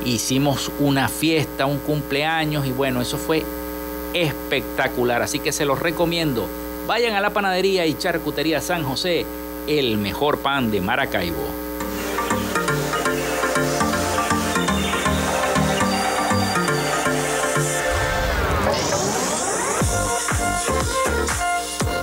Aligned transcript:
Hicimos 0.05 0.71
una 0.79 1.09
fiesta, 1.09 1.67
un 1.67 1.81
cumpleaños 1.81 2.67
y 2.67 2.71
bueno, 2.71 3.03
eso 3.03 3.19
fue 3.19 3.43
espectacular. 4.15 5.23
Así 5.23 5.41
que 5.41 5.53
se 5.53 5.65
los 5.65 5.81
recomiendo. 5.81 6.47
Vayan 6.89 7.15
a 7.15 7.21
la 7.21 7.35
panadería 7.35 7.85
y 7.85 7.99
charcutería 7.99 8.63
San 8.63 8.83
José, 8.83 9.27
el 9.67 9.99
mejor 9.99 10.39
pan 10.39 10.71
de 10.71 10.81
Maracaibo. 10.81 11.68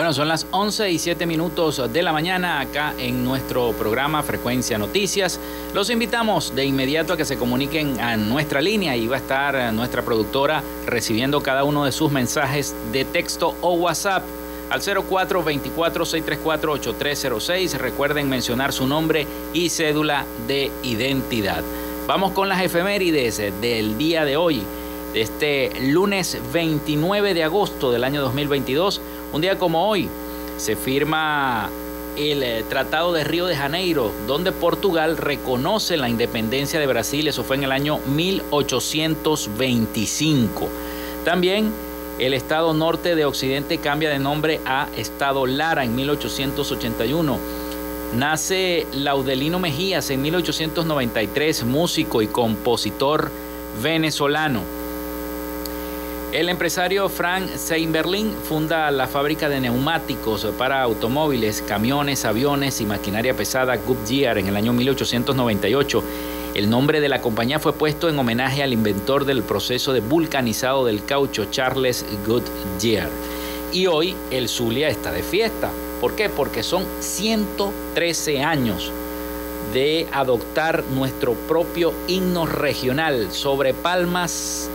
Bueno, 0.00 0.14
son 0.14 0.28
las 0.28 0.46
11 0.50 0.92
y 0.92 0.98
7 0.98 1.26
minutos 1.26 1.92
de 1.92 2.02
la 2.02 2.10
mañana 2.10 2.58
acá 2.58 2.94
en 2.96 3.22
nuestro 3.22 3.72
programa 3.72 4.22
Frecuencia 4.22 4.78
Noticias. 4.78 5.38
Los 5.74 5.90
invitamos 5.90 6.54
de 6.54 6.64
inmediato 6.64 7.12
a 7.12 7.18
que 7.18 7.26
se 7.26 7.36
comuniquen 7.36 8.00
a 8.00 8.16
nuestra 8.16 8.62
línea 8.62 8.96
y 8.96 9.08
va 9.08 9.16
a 9.16 9.18
estar 9.18 9.74
nuestra 9.74 10.00
productora 10.00 10.62
recibiendo 10.86 11.42
cada 11.42 11.64
uno 11.64 11.84
de 11.84 11.92
sus 11.92 12.10
mensajes 12.10 12.74
de 12.92 13.04
texto 13.04 13.54
o 13.60 13.74
WhatsApp 13.74 14.22
al 14.70 14.80
0424-634-8306. 14.80 17.76
Recuerden 17.76 18.30
mencionar 18.30 18.72
su 18.72 18.86
nombre 18.86 19.26
y 19.52 19.68
cédula 19.68 20.24
de 20.46 20.70
identidad. 20.82 21.62
Vamos 22.06 22.32
con 22.32 22.48
las 22.48 22.62
efemérides 22.62 23.36
del 23.60 23.98
día 23.98 24.24
de 24.24 24.38
hoy, 24.38 24.62
de 25.12 25.20
este 25.20 25.78
lunes 25.78 26.38
29 26.54 27.34
de 27.34 27.44
agosto 27.44 27.92
del 27.92 28.04
año 28.04 28.22
2022. 28.22 29.02
Un 29.32 29.40
día 29.40 29.58
como 29.58 29.88
hoy 29.88 30.08
se 30.56 30.74
firma 30.74 31.70
el 32.16 32.42
eh, 32.42 32.64
Tratado 32.68 33.12
de 33.12 33.22
Río 33.22 33.46
de 33.46 33.54
Janeiro, 33.56 34.10
donde 34.26 34.50
Portugal 34.50 35.16
reconoce 35.16 35.96
la 35.96 36.08
independencia 36.08 36.80
de 36.80 36.88
Brasil, 36.88 37.28
eso 37.28 37.44
fue 37.44 37.54
en 37.56 37.62
el 37.62 37.70
año 37.70 38.00
1825. 38.06 40.68
También 41.24 41.70
el 42.18 42.34
Estado 42.34 42.74
Norte 42.74 43.14
de 43.14 43.24
Occidente 43.24 43.78
cambia 43.78 44.10
de 44.10 44.18
nombre 44.18 44.60
a 44.66 44.88
Estado 44.96 45.46
Lara 45.46 45.84
en 45.84 45.94
1881. 45.94 47.38
Nace 48.16 48.88
Laudelino 48.92 49.60
Mejías 49.60 50.10
en 50.10 50.22
1893, 50.22 51.62
músico 51.64 52.20
y 52.20 52.26
compositor 52.26 53.30
venezolano. 53.80 54.79
El 56.32 56.48
empresario 56.48 57.08
Frank 57.08 57.56
Seinberlin 57.56 58.32
funda 58.44 58.88
la 58.92 59.08
fábrica 59.08 59.48
de 59.48 59.58
neumáticos 59.58 60.46
para 60.56 60.80
automóviles, 60.80 61.60
camiones, 61.60 62.24
aviones 62.24 62.80
y 62.80 62.86
maquinaria 62.86 63.34
pesada 63.34 63.76
Goodyear 63.76 64.38
en 64.38 64.46
el 64.46 64.54
año 64.54 64.72
1898. 64.72 66.04
El 66.54 66.70
nombre 66.70 67.00
de 67.00 67.08
la 67.08 67.20
compañía 67.20 67.58
fue 67.58 67.72
puesto 67.72 68.08
en 68.08 68.16
homenaje 68.16 68.62
al 68.62 68.72
inventor 68.72 69.24
del 69.24 69.42
proceso 69.42 69.92
de 69.92 69.98
vulcanizado 69.98 70.84
del 70.84 71.04
caucho, 71.04 71.46
Charles 71.50 72.06
Goodyear. 72.24 73.08
Y 73.72 73.88
hoy 73.88 74.14
el 74.30 74.48
Zulia 74.48 74.88
está 74.88 75.10
de 75.10 75.24
fiesta. 75.24 75.68
¿Por 76.00 76.14
qué? 76.14 76.28
Porque 76.28 76.62
son 76.62 76.84
113 77.00 78.44
años 78.44 78.92
de 79.74 80.06
adoptar 80.12 80.84
nuestro 80.94 81.34
propio 81.34 81.92
himno 82.06 82.46
regional 82.46 83.32
sobre 83.32 83.74
palmas 83.74 84.70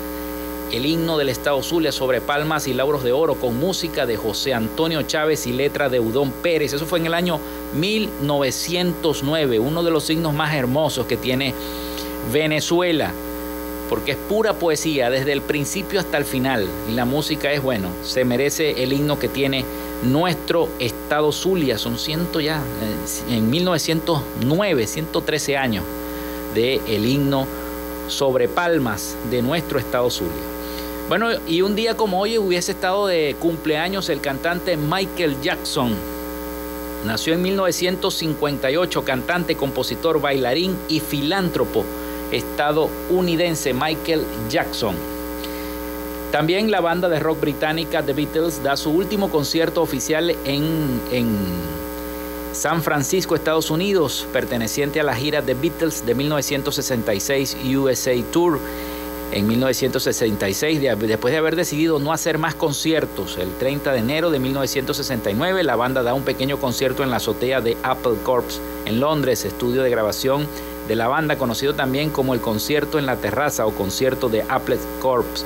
el 0.72 0.86
himno 0.86 1.18
del 1.18 1.30
Estado 1.30 1.62
Zulia 1.62 1.92
sobre 1.92 2.22
palmas 2.22 2.68
y 2.68 2.74
lauros 2.74 3.04
de 3.04 3.12
oro 3.12 3.36
con 3.36 3.58
música 3.58 4.06
de 4.06 4.18
José 4.18 4.54
Antonio 4.54 5.04
Chávez 5.04 5.48
y 5.48 5.54
letra 5.54 5.90
de 5.90 6.00
Udón 6.00 6.32
Pérez. 6.32 6.74
Eso 6.74 6.86
fue 6.86 7.00
en 7.00 7.06
el 7.06 7.14
año 7.14 7.40
1909, 7.76 9.60
uno 9.60 9.84
de 9.84 9.92
los 9.92 10.10
himnos 10.10 10.34
más 10.34 10.54
hermosos 10.56 11.06
que 11.06 11.18
tiene 11.18 11.54
Venezuela, 12.34 13.12
porque 13.90 14.12
es 14.12 14.18
pura 14.18 14.54
poesía 14.54 15.10
desde 15.10 15.34
el 15.34 15.42
principio 15.42 16.00
hasta 16.00 16.18
el 16.18 16.26
final. 16.26 16.68
Y 16.90 16.94
la 16.94 17.06
música 17.06 17.52
es, 17.52 17.62
bueno, 17.62 17.90
se 18.04 18.26
merece 18.26 18.84
el 18.84 18.94
himno 18.94 19.20
que 19.20 19.30
tiene 19.30 19.64
nuestro 20.04 20.70
Estado 20.80 21.32
Zulia. 21.32 21.78
Son 21.78 21.98
ciento 21.98 22.40
ya, 22.40 22.58
eh, 22.58 23.36
en 23.36 23.50
1909, 23.50 24.88
113 24.88 25.58
años 25.58 25.84
de 26.54 26.82
el 26.88 27.06
himno 27.06 27.46
sobre 28.08 28.48
palmas 28.48 29.16
de 29.30 29.42
nuestro 29.42 29.80
Estado 29.80 30.10
Zulia. 30.10 30.55
Bueno, 31.08 31.28
y 31.48 31.62
un 31.62 31.76
día 31.76 31.96
como 31.96 32.20
hoy 32.20 32.40
hubiese 32.40 32.72
estado 32.72 33.06
de 33.06 33.36
cumpleaños 33.40 34.10
el 34.10 34.22
cantante 34.22 34.76
Michael 34.76 35.40
Jackson. 35.40 35.94
Nació 37.06 37.36
en 37.36 37.44
1958, 37.44 39.06
cantante, 39.06 39.56
compositor, 39.56 40.20
bailarín 40.20 40.76
y 40.90 41.00
filántropo 41.00 41.86
estadounidense 42.32 43.72
Michael 43.72 44.24
Jackson. 44.50 44.96
También 46.32 46.72
la 46.72 46.82
banda 46.82 47.08
de 47.08 47.20
rock 47.20 47.40
británica 47.40 48.02
The 48.02 48.14
Beatles 48.14 48.64
da 48.64 48.76
su 48.76 48.90
último 48.90 49.30
concierto 49.30 49.84
oficial 49.84 50.32
en, 50.44 51.00
en 51.12 51.38
San 52.54 52.82
Francisco, 52.82 53.36
Estados 53.36 53.70
Unidos, 53.70 54.28
perteneciente 54.34 55.00
a 55.00 55.04
la 55.04 55.16
gira 55.16 55.44
The 55.44 55.54
Beatles 55.54 56.04
de 56.04 56.16
1966 56.16 57.58
USA 57.76 58.16
Tour 58.32 58.60
en 59.32 59.48
1966, 59.48 60.82
después 61.00 61.32
de 61.32 61.38
haber 61.38 61.56
decidido 61.56 62.00
no 62.00 62.14
hacer 62.14 62.38
más 62.38 62.56
conciertos. 62.56 63.38
El 63.38 63.52
30 63.58 63.92
de 63.92 64.00
enero 64.00 64.30
de 64.30 64.40
1969, 64.40 65.64
la 65.64 65.76
banda 65.76 66.04
da 66.04 66.14
un 66.14 66.24
pequeño 66.24 66.60
concierto 66.60 67.04
en 67.04 67.10
la 67.10 67.18
azotea 67.18 67.62
de 67.62 67.78
Apple 67.84 68.16
Corps 68.24 68.62
en 68.86 69.00
Londres, 69.00 69.46
estudio 69.46 69.84
de 69.84 69.90
grabación 69.90 70.48
de 70.88 70.96
la 70.96 71.08
banda 71.08 71.38
conocido 71.38 71.74
también 71.74 72.12
como 72.12 72.34
el 72.34 72.42
concierto 72.42 73.00
en 73.00 73.06
la 73.06 73.18
terraza 73.18 73.66
o 73.66 73.72
concierto 73.72 74.30
de 74.30 74.44
Apple 74.48 74.78
Corps. 75.02 75.44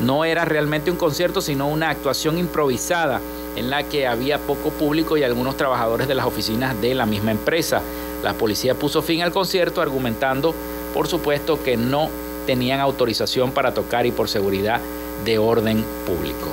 No 0.00 0.24
era 0.24 0.44
realmente 0.44 0.90
un 0.90 0.96
concierto, 0.96 1.40
sino 1.40 1.68
una 1.68 1.90
actuación 1.90 2.36
improvisada 2.38 3.20
en 3.56 3.70
la 3.70 3.84
que 3.84 4.06
había 4.06 4.38
poco 4.38 4.70
público 4.70 5.16
y 5.16 5.22
algunos 5.22 5.56
trabajadores 5.56 6.08
de 6.08 6.14
las 6.14 6.26
oficinas 6.26 6.80
de 6.80 6.94
la 6.94 7.06
misma 7.06 7.30
empresa. 7.30 7.80
La 8.22 8.34
policía 8.34 8.74
puso 8.74 9.02
fin 9.02 9.22
al 9.22 9.32
concierto 9.32 9.80
argumentando, 9.80 10.54
por 10.92 11.06
supuesto, 11.06 11.62
que 11.62 11.76
no 11.76 12.08
tenían 12.46 12.80
autorización 12.80 13.52
para 13.52 13.74
tocar 13.74 14.06
y 14.06 14.12
por 14.12 14.28
seguridad 14.28 14.80
de 15.24 15.38
orden 15.38 15.84
público. 16.06 16.48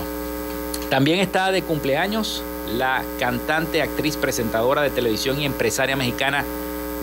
También 0.90 1.20
está 1.20 1.52
de 1.52 1.62
cumpleaños 1.62 2.44
la 2.78 3.04
cantante, 3.20 3.82
actriz, 3.82 4.18
presentadora 4.18 4.82
de 4.82 4.90
televisión 4.90 5.40
y 5.40 5.46
empresaria 5.46 5.96
mexicana 5.96 6.46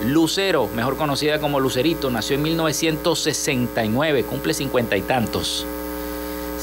Lucero, 0.05 0.69
mejor 0.75 0.95
conocida 0.95 1.39
como 1.39 1.59
Lucerito, 1.59 2.09
nació 2.09 2.37
en 2.37 2.43
1969, 2.43 4.23
cumple 4.23 4.53
cincuenta 4.53 4.95
y 4.95 5.01
tantos. 5.01 5.65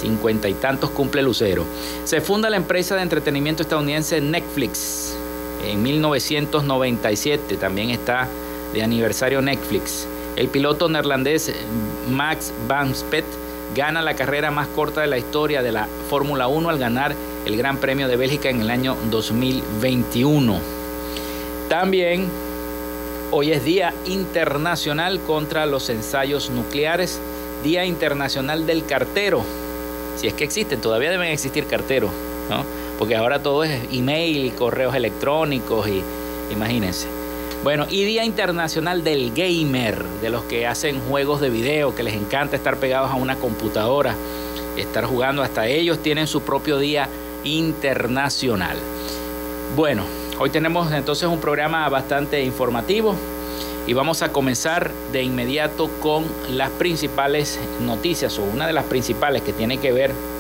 Cincuenta 0.01 0.49
y 0.49 0.55
tantos 0.55 0.91
cumple 0.91 1.23
Lucero. 1.23 1.65
Se 2.05 2.23
funda 2.23 2.49
la 2.49 2.57
empresa 2.57 2.97
de 2.97 3.03
entretenimiento 3.03 3.63
estadounidense 3.63 4.21
Netflix 4.23 5.17
en 5.65 5.83
1997, 5.83 7.57
también 7.57 7.91
está 7.91 8.29
de 8.73 8.83
aniversario 8.83 9.43
Netflix. 9.43 10.07
El 10.37 10.49
piloto 10.49 10.89
neerlandés 10.91 11.51
Max 12.11 12.53
Van 12.69 12.95
Spet 12.95 13.25
gana 13.75 14.03
la 14.03 14.15
carrera 14.15 14.51
más 14.51 14.69
corta 14.69 15.01
de 15.01 15.07
la 15.07 15.17
historia 15.17 15.63
de 15.63 15.73
la 15.73 15.89
Fórmula 16.11 16.47
1 16.47 16.69
al 16.69 16.79
ganar 16.79 17.15
el 17.47 17.57
Gran 17.57 17.79
Premio 17.79 18.07
de 18.07 18.17
Bélgica 18.17 18.51
en 18.51 18.61
el 18.61 18.69
año 18.69 18.97
2021. 19.11 20.59
También 21.71 22.29
hoy 23.31 23.53
es 23.53 23.65
Día 23.65 23.95
Internacional 24.05 25.21
contra 25.21 25.65
los 25.65 25.89
Ensayos 25.89 26.51
Nucleares, 26.51 27.19
Día 27.65 27.87
Internacional 27.87 28.67
del 28.67 28.85
Cartero. 28.85 29.43
Si 30.17 30.27
es 30.27 30.35
que 30.35 30.45
existen, 30.45 30.81
todavía 30.83 31.11
deben 31.11 31.31
existir 31.31 31.67
carteros, 31.67 32.11
¿no? 32.51 32.63
Porque 32.99 33.17
ahora 33.17 33.43
todo 33.43 33.65
es 33.65 33.81
email, 33.91 34.55
correos 34.55 34.95
electrónicos 34.95 35.89
y 35.89 36.03
imagínense. 36.53 37.16
Bueno, 37.63 37.87
y 37.91 38.05
Día 38.05 38.25
Internacional 38.25 39.03
del 39.03 39.33
Gamer, 39.35 40.05
de 40.23 40.31
los 40.31 40.45
que 40.45 40.67
hacen 40.67 41.01
juegos 41.01 41.41
de 41.41 41.51
video, 41.51 41.95
que 41.95 42.03
les 42.03 42.15
encanta 42.15 42.55
estar 42.55 42.77
pegados 42.77 43.11
a 43.11 43.15
una 43.15 43.37
computadora, 43.37 44.15
estar 44.77 45.05
jugando, 45.05 45.43
hasta 45.43 45.67
ellos 45.67 46.01
tienen 46.01 46.27
su 46.27 46.43
propio 46.43 46.79
Día 46.79 47.09
Internacional. 47.45 48.77
Bueno, 49.75 50.05
hoy 50.39 50.51
tenemos 50.51 50.93
entonces 50.93 51.29
un 51.29 51.41
programa 51.41 51.89
bastante 51.89 52.43
informativo 52.45 53.17
y 53.87 53.95
vamos 53.95 54.23
a 54.23 54.33
comenzar 54.33 54.93
de 55.13 55.23
inmediato 55.23 55.91
con 56.01 56.25
las 56.51 56.71
principales 56.71 57.59
noticias 57.81 58.39
o 58.39 58.45
una 58.45 58.67
de 58.67 58.73
las 58.73 58.85
principales 58.85 59.43
que 59.43 59.53
tiene 59.53 59.79
que 59.79 59.93
ver 59.93 60.13
con 60.13 60.36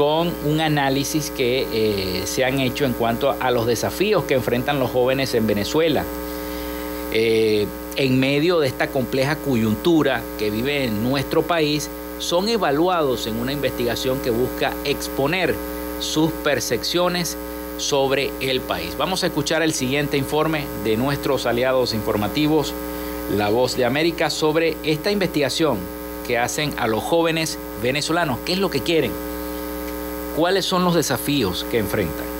un 0.00 0.60
análisis 0.60 1.30
que 1.30 1.66
eh, 1.72 2.26
se 2.26 2.44
han 2.44 2.58
hecho 2.60 2.84
en 2.84 2.92
cuanto 2.92 3.36
a 3.38 3.50
los 3.50 3.66
desafíos 3.66 4.24
que 4.24 4.34
enfrentan 4.34 4.78
los 4.80 4.90
jóvenes 4.90 5.34
en 5.34 5.46
Venezuela. 5.46 6.04
Eh, 7.12 7.66
en 7.96 8.18
medio 8.18 8.58
de 8.58 8.68
esta 8.68 8.88
compleja 8.88 9.36
coyuntura 9.36 10.22
que 10.38 10.50
vive 10.50 10.84
en 10.84 11.04
nuestro 11.04 11.42
país, 11.42 11.90
son 12.18 12.48
evaluados 12.48 13.26
en 13.26 13.36
una 13.36 13.52
investigación 13.52 14.20
que 14.20 14.30
busca 14.30 14.72
exponer 14.84 15.54
sus 16.00 16.30
percepciones 16.32 17.36
sobre 17.76 18.30
el 18.40 18.60
país. 18.60 18.96
Vamos 18.96 19.22
a 19.24 19.26
escuchar 19.26 19.62
el 19.62 19.72
siguiente 19.72 20.16
informe 20.16 20.64
de 20.84 20.96
nuestros 20.96 21.46
aliados 21.46 21.94
informativos, 21.94 22.72
La 23.36 23.50
Voz 23.50 23.76
de 23.76 23.84
América, 23.84 24.30
sobre 24.30 24.76
esta 24.84 25.10
investigación 25.10 25.78
que 26.26 26.38
hacen 26.38 26.72
a 26.78 26.86
los 26.86 27.02
jóvenes 27.02 27.58
venezolanos. 27.82 28.38
¿Qué 28.46 28.54
es 28.54 28.58
lo 28.58 28.70
que 28.70 28.80
quieren? 28.80 29.31
¿Cuáles 30.36 30.64
son 30.64 30.82
los 30.84 30.94
desafíos 30.94 31.66
que 31.70 31.78
enfrentan? 31.78 32.31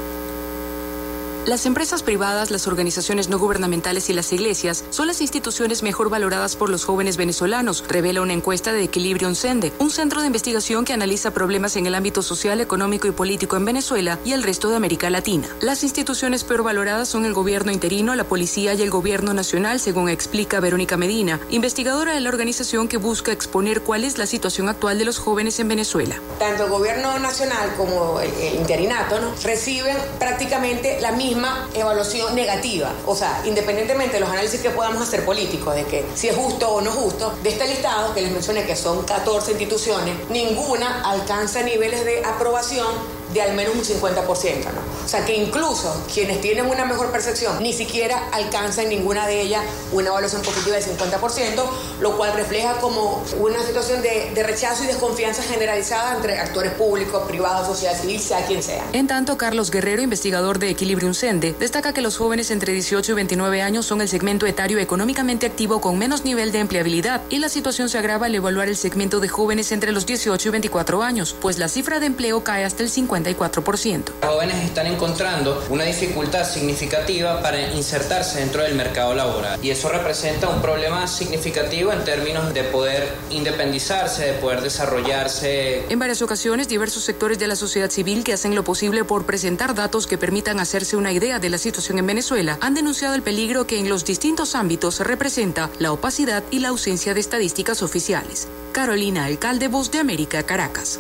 Las 1.45 1.67
empresas 1.67 2.05
privadas, 2.05 2.53
las 2.53 2.69
organizaciones 2.69 3.29
no 3.29 3.37
gubernamentales 3.37 4.09
y 4.09 4.13
las 4.13 4.33
iglesias 4.33 4.85
son 4.91 5.09
las 5.09 5.21
instituciones 5.21 5.83
mejor 5.83 6.09
valoradas 6.09 6.55
por 6.55 6.71
los 6.71 6.85
jóvenes 6.85 7.17
venezolanos, 7.17 7.83
revela 7.89 8.23
una 8.23 8.33
encuesta 8.33 8.73
de 8.73 8.85
Equilibrium 8.85 9.35
Sende, 9.35 9.73
un 9.81 9.91
centro 9.91 10.21
de 10.21 10.29
investigación 10.29 10.85
que 10.85 10.93
analiza 10.93 11.33
problemas 11.33 11.75
en 11.75 11.87
el 11.87 11.97
ámbito 11.97 12.23
social, 12.23 12.61
económico 12.61 13.09
y 13.09 13.11
político 13.11 13.57
en 13.57 13.65
Venezuela 13.65 14.21
y 14.25 14.35
el 14.35 14.45
resto 14.45 14.71
de 14.71 14.77
América 14.77 15.11
Latina. 15.11 15.49
Las 15.61 15.83
instituciones 15.83 16.45
peor 16.45 16.63
valoradas 16.63 17.09
son 17.09 17.25
el 17.25 17.35
gobierno 17.35 17.73
interino, 17.73 18.15
la 18.15 18.23
policía 18.23 18.75
y 18.75 18.83
el 18.83 18.91
gobierno 18.91 19.35
nacional, 19.35 19.81
según 19.81 20.11
explica 20.11 20.61
Verónica 20.61 20.97
Medina, 20.97 21.41
investigadora 21.51 22.15
de 22.15 22.21
la 22.21 22.29
organización 22.29 22.87
que 22.87 22.99
busca 22.99 23.33
exponer 23.33 23.83
cuál 23.83 24.05
es 24.05 24.17
la 24.17 24.27
situación 24.27 24.69
actual 24.69 24.97
de 24.97 25.07
los 25.07 25.19
jóvenes 25.19 25.59
en 25.59 25.67
Venezuela. 25.67 26.15
Tanto 26.39 26.67
el 26.67 26.71
gobierno 26.71 27.19
nacional 27.19 27.75
como 27.77 28.21
el, 28.21 28.31
interinato 28.55 29.35
reciben 29.43 29.97
prácticamente 30.21 31.01
la 31.01 31.11
misma 31.11 31.32
evaluación 31.75 32.35
negativa. 32.35 32.93
O 33.07 33.15
sea, 33.15 33.43
independientemente 33.45 34.15
de 34.15 34.21
los 34.21 34.31
análisis 34.31 34.61
que 34.61 34.71
podamos 34.71 35.03
hacer 35.03 35.25
políticos, 35.25 35.75
de 35.75 35.85
que 35.85 36.05
si 36.15 36.29
es 36.29 36.37
justo 36.37 36.69
o 36.69 36.81
no 36.81 36.91
justo, 36.91 37.33
de 37.43 37.51
este 37.51 37.67
listado 37.67 38.15
que 38.15 38.23
les 38.23 38.33
mencioné 38.33 38.65
que 38.65 38.77
son 38.77 39.05
14 39.05 39.53
instituciones, 39.53 40.17
ninguna 40.31 41.03
alcanza 41.03 41.63
niveles 41.63 42.05
de 42.05 42.25
aprobación 42.25 43.22
de 43.33 43.43
al 43.43 43.55
menos 43.55 43.75
un 43.75 43.83
50%, 43.83 44.65
¿no? 44.65 44.93
O 45.05 45.09
sea 45.09 45.25
que 45.25 45.35
incluso 45.35 46.05
quienes 46.13 46.41
tienen 46.41 46.67
una 46.67 46.85
mejor 46.85 47.11
percepción 47.11 47.63
ni 47.63 47.73
siquiera 47.73 48.29
alcanzan 48.33 48.89
ninguna 48.89 49.27
de 49.27 49.41
ellas 49.41 49.63
una 49.93 50.09
evaluación 50.09 50.43
positiva 50.43 50.77
del 50.77 50.85
50%, 50.85 51.65
lo 52.01 52.17
cual 52.17 52.35
refleja 52.35 52.75
como 52.75 53.23
una 53.39 53.63
situación 53.65 54.03
de, 54.03 54.43
rechazo 54.43 54.85
y 54.85 54.87
desconfianza 54.89 55.43
generalizada 55.43 56.17
entre 56.17 56.39
actores 56.39 56.73
públicos, 56.73 57.23
privados, 57.29 57.67
sociedad 57.67 57.99
civil, 57.99 58.21
sea 58.21 58.45
quien 58.47 58.63
sea. 58.63 58.85
En 58.93 59.07
tanto, 59.07 59.37
Carlos 59.37 59.71
Guerrero, 59.71 60.03
investigador 60.03 60.59
de 60.59 60.71
Equilibrium 60.71 61.15
Sende, 61.15 61.55
destaca 61.59 61.93
que 61.93 62.01
los 62.01 62.17
jóvenes 62.17 62.51
entre 62.51 62.73
18 62.73 63.13
y 63.13 63.15
29 63.15 63.63
años 63.63 63.87
son 63.87 64.01
el 64.01 64.09
segmento 64.09 64.47
etario 64.47 64.79
económicamente 64.79 65.47
activo 65.47 65.81
con 65.81 65.99
menos 65.99 66.25
nivel 66.25 66.51
de 66.51 66.59
empleabilidad 66.59 67.23
y 67.31 67.39
la 67.39 67.49
situación 67.49 67.89
se 67.89 67.99
agrava 67.99 68.27
al 68.27 68.35
evaluar 68.35 68.69
el 68.69 68.77
segmento 68.77 69.21
de 69.21 69.29
jóvenes 69.29 69.71
entre 69.71 69.93
los 69.93 70.07
18 70.07 70.49
y 70.49 70.53
24 70.53 71.03
años, 71.03 71.37
pues 71.41 71.59
la 71.59 71.69
cifra 71.69 72.01
de 72.01 72.07
empleo 72.07 72.43
cae 72.43 72.65
hasta 72.65 72.83
el 72.83 72.91
50 72.91 73.22
los 73.23 74.33
jóvenes 74.33 74.65
están 74.65 74.87
encontrando 74.87 75.65
una 75.71 75.85
dificultad 75.85 76.45
significativa 76.45 77.41
para 77.41 77.73
insertarse 77.73 78.41
dentro 78.41 78.63
del 78.63 78.75
mercado 78.75 79.15
laboral 79.15 79.59
y 79.63 79.71
eso 79.71 79.89
representa 79.89 80.49
un 80.49 80.61
problema 80.61 81.07
significativo 81.07 81.93
en 81.93 82.05
términos 82.05 82.53
de 82.53 82.65
poder 82.65 83.13
independizarse, 83.31 84.27
de 84.27 84.33
poder 84.35 84.61
desarrollarse. 84.61 85.85
En 85.89 85.99
varias 85.99 86.23
ocasiones, 86.23 86.69
diversos 86.69 87.05
sectores 87.05 87.39
de 87.39 87.47
la 87.47 87.57
sociedad 87.57 87.91
civil 87.91 88.25
que 88.25 88.33
hacen 88.33 88.55
lo 88.55 88.65
posible 88.65 89.05
por 89.05 89.25
presentar 89.25 89.75
datos 89.75 90.07
que 90.07 90.19
permitan 90.19 90.61
hacerse 90.61 90.97
una 90.97 91.13
idea 91.13 91.39
de 91.39 91.51
la 91.51 91.59
situación 91.59 91.99
en 91.99 92.07
Venezuela 92.07 92.59
han 92.61 92.75
denunciado 92.75 93.15
el 93.15 93.23
peligro 93.23 93.67
que 93.67 93.79
en 93.79 93.89
los 93.89 94.05
distintos 94.05 94.55
ámbitos 94.55 95.01
representa 95.01 95.71
la 95.79 95.93
opacidad 95.93 96.43
y 96.51 96.59
la 96.59 96.69
ausencia 96.69 97.15
de 97.15 97.21
estadísticas 97.21 97.83
oficiales. 97.83 98.49
Carolina 98.73 99.27
Alcalde, 99.27 99.69
Voz 99.69 99.91
de 99.91 99.99
América, 99.99 100.43
Caracas. 100.43 100.99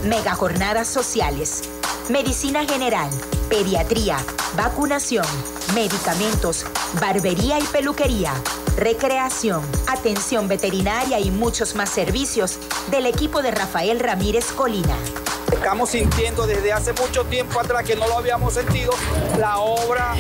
Mega 0.04 0.34
jornadas 0.34 0.88
sociales. 0.88 1.62
Medicina 2.10 2.66
general, 2.66 3.10
pediatría, 3.50 4.18
vacunación, 4.56 5.26
medicamentos, 5.74 6.66
barbería 7.00 7.60
y 7.60 7.64
peluquería 7.64 8.34
recreación, 8.76 9.64
atención 9.88 10.48
veterinaria 10.48 11.20
y 11.20 11.32
muchos 11.32 11.76
más 11.76 11.90
servicios 11.90 12.58
del 12.92 13.06
equipo 13.06 13.42
de 13.42 13.52
Rafael 13.52 14.00
Ramírez 14.00 14.52
Colina. 14.52 14.96
Estamos 15.52 15.92
sintiendo 15.92 16.46
desde 16.46 16.74
hace 16.74 16.94
mucho 16.94 17.24
tiempo 17.26 17.60
atrás 17.60 17.84
que 17.84 17.96
no 17.96 18.08
lo 18.08 18.18
habíamos 18.18 18.54
sentido 18.54 18.92
la 19.40 19.60
obra 19.60 20.14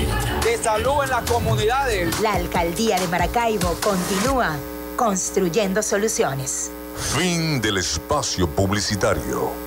de 0.43 0.57
salud 0.57 1.03
en 1.03 1.09
las 1.09 1.29
comunidades. 1.29 2.19
La 2.21 2.33
alcaldía 2.33 2.99
de 2.99 3.07
Maracaibo 3.07 3.75
continúa 3.81 4.55
construyendo 4.95 5.83
soluciones. 5.83 6.71
Fin 6.97 7.61
del 7.61 7.77
espacio 7.77 8.47
publicitario. 8.47 9.64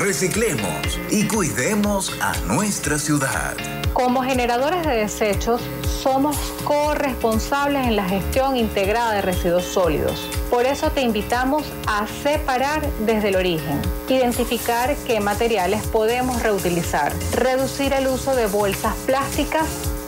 Reciclemos 0.00 0.98
y 1.10 1.28
cuidemos 1.28 2.10
a 2.22 2.34
nuestra 2.46 2.98
ciudad. 2.98 3.54
Como 3.92 4.22
generadores 4.22 4.86
de 4.86 4.96
desechos, 4.96 5.60
somos 6.02 6.38
corresponsables 6.64 7.86
en 7.86 7.96
la 7.96 8.08
gestión 8.08 8.56
integrada 8.56 9.12
de 9.12 9.20
residuos 9.20 9.64
sólidos. 9.64 10.26
Por 10.48 10.64
eso 10.64 10.90
te 10.90 11.02
invitamos 11.02 11.64
a 11.86 12.06
separar 12.22 12.80
desde 13.04 13.28
el 13.28 13.36
origen, 13.36 13.78
identificar 14.08 14.96
qué 15.06 15.20
materiales 15.20 15.86
podemos 15.88 16.42
reutilizar, 16.42 17.12
reducir 17.34 17.92
el 17.92 18.06
uso 18.06 18.34
de 18.34 18.46
bolsas 18.46 18.94
plásticas 19.04 19.66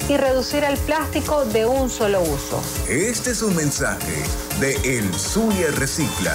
y 0.08 0.16
reducir 0.16 0.64
el 0.64 0.78
plástico 0.78 1.44
de 1.44 1.66
un 1.66 1.90
solo 1.90 2.22
uso. 2.22 2.62
Este 2.88 3.32
es 3.32 3.42
un 3.42 3.54
mensaje 3.54 4.24
de 4.58 4.72
El 4.84 5.12
Zulia 5.12 5.70
Recicla 5.72 6.34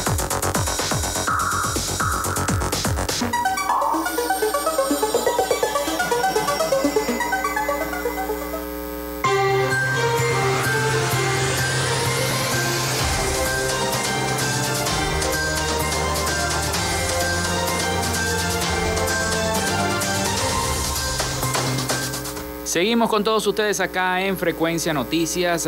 Seguimos 22.71 23.09
con 23.09 23.25
todos 23.25 23.45
ustedes 23.45 23.81
acá 23.81 24.25
en 24.25 24.37
Frecuencia 24.37 24.93
Noticias. 24.93 25.67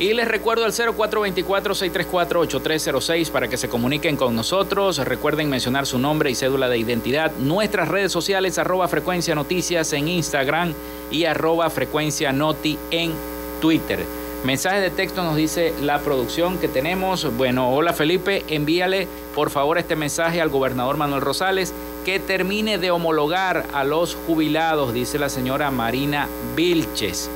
Y 0.00 0.12
les 0.14 0.26
recuerdo 0.26 0.66
el 0.66 0.72
0424-634-8306 0.72 3.30
para 3.30 3.46
que 3.46 3.56
se 3.56 3.68
comuniquen 3.68 4.16
con 4.16 4.34
nosotros. 4.34 4.98
Recuerden 4.98 5.48
mencionar 5.48 5.86
su 5.86 6.00
nombre 6.00 6.28
y 6.28 6.34
cédula 6.34 6.68
de 6.68 6.76
identidad. 6.76 7.30
Nuestras 7.38 7.86
redes 7.86 8.10
sociales, 8.10 8.58
arroba 8.58 8.88
Frecuencia 8.88 9.36
Noticias 9.36 9.92
en 9.92 10.08
Instagram 10.08 10.74
y 11.12 11.24
arroba 11.24 11.70
Frecuencia 11.70 12.32
Noti 12.32 12.76
en 12.90 13.12
Twitter. 13.60 14.04
Mensaje 14.44 14.80
de 14.80 14.90
texto 14.90 15.22
nos 15.22 15.36
dice 15.36 15.72
la 15.82 16.00
producción 16.00 16.58
que 16.58 16.66
tenemos. 16.66 17.32
Bueno, 17.36 17.70
hola 17.70 17.92
Felipe, 17.92 18.44
envíale 18.48 19.06
por 19.36 19.50
favor 19.50 19.78
este 19.78 19.94
mensaje 19.94 20.40
al 20.40 20.48
gobernador 20.48 20.96
Manuel 20.96 21.20
Rosales 21.20 21.72
que 22.04 22.20
termine 22.20 22.78
de 22.78 22.90
homologar 22.90 23.66
a 23.72 23.84
los 23.84 24.16
jubilados, 24.26 24.92
dice 24.92 25.18
la 25.18 25.28
señora 25.28 25.70
Marina 25.70 26.28
Vilches. 26.56 27.30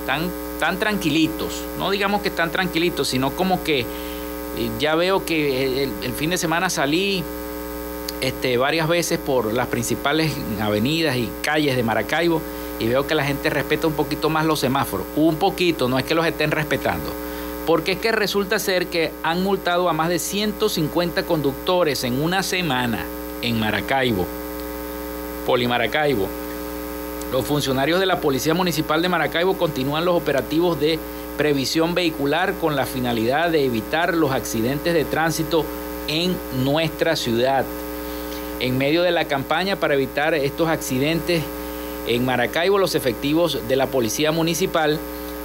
tan, 0.07 0.31
tan 0.59 0.79
tranquilitos, 0.79 1.63
no 1.79 1.91
digamos 1.91 2.23
que 2.23 2.29
están 2.29 2.51
tranquilitos, 2.51 3.09
sino 3.09 3.31
como 3.31 3.63
que 3.63 3.81
eh, 3.81 3.87
ya 4.79 4.95
veo 4.95 5.25
que 5.25 5.85
el, 5.85 5.93
el 6.03 6.13
fin 6.13 6.31
de 6.31 6.39
semana 6.39 6.71
salí 6.71 7.23
este, 8.21 8.59
varias 8.59 8.89
veces 8.89 9.19
por 9.19 9.53
las 9.53 9.69
principales 9.69 10.33
avenidas 10.61 11.17
y 11.17 11.31
calles 11.43 11.77
de 11.77 11.83
Maracaibo 11.83 12.41
y 12.81 12.89
veo 12.89 13.07
que 13.07 13.15
la 13.15 13.25
gente 13.25 13.51
respeta 13.51 13.87
un 13.87 13.93
poquito 13.93 14.31
más 14.31 14.47
los 14.47 14.59
semáforos. 14.59 15.07
Un 15.15 15.37
poquito, 15.37 15.89
no 15.89 15.99
es 15.99 16.05
que 16.05 16.15
los 16.15 16.27
estén 16.27 16.51
respetando. 16.51 17.13
Porque 17.67 17.93
es 17.93 17.99
que 17.99 18.11
resulta 18.11 18.59
ser 18.59 18.87
que 18.87 19.13
han 19.23 19.43
multado 19.45 19.89
a 19.89 19.93
más 19.93 20.09
de 20.09 20.19
150 20.19 21.25
conductores 21.25 22.03
en 22.05 22.21
una 22.21 22.43
semana 22.43 23.05
en 23.43 23.61
Maracaibo, 23.61 24.27
Polimaracaibo. 25.47 26.27
Los 27.31 27.45
funcionarios 27.45 28.01
de 28.01 28.07
la 28.07 28.21
Policía 28.21 28.55
Municipal 28.55 29.03
de 29.03 29.09
Maracaibo 29.09 29.57
continúan 29.57 30.05
los 30.05 30.17
operativos 30.17 30.81
de 30.81 30.99
previsión 31.37 31.95
vehicular 31.95 32.55
con 32.55 32.77
la 32.77 32.87
finalidad 32.87 33.51
de 33.51 33.65
evitar 33.65 34.15
los 34.15 34.33
accidentes 34.33 34.95
de 34.95 35.05
tránsito 35.05 35.65
en 36.09 36.35
nuestra 36.65 37.15
ciudad. 37.15 37.65
En 38.59 38.79
medio 38.79 39.03
de 39.03 39.11
la 39.11 39.27
campaña 39.27 39.77
para 39.77 39.95
evitar 39.95 40.35
estos 40.35 40.69
accidentes 40.69 41.43
en 42.11 42.25
Maracaibo 42.25 42.77
los 42.79 42.97
efectivos 42.97 43.61
de 43.69 43.77
la 43.77 43.87
Policía 43.87 44.33
Municipal 44.33 44.99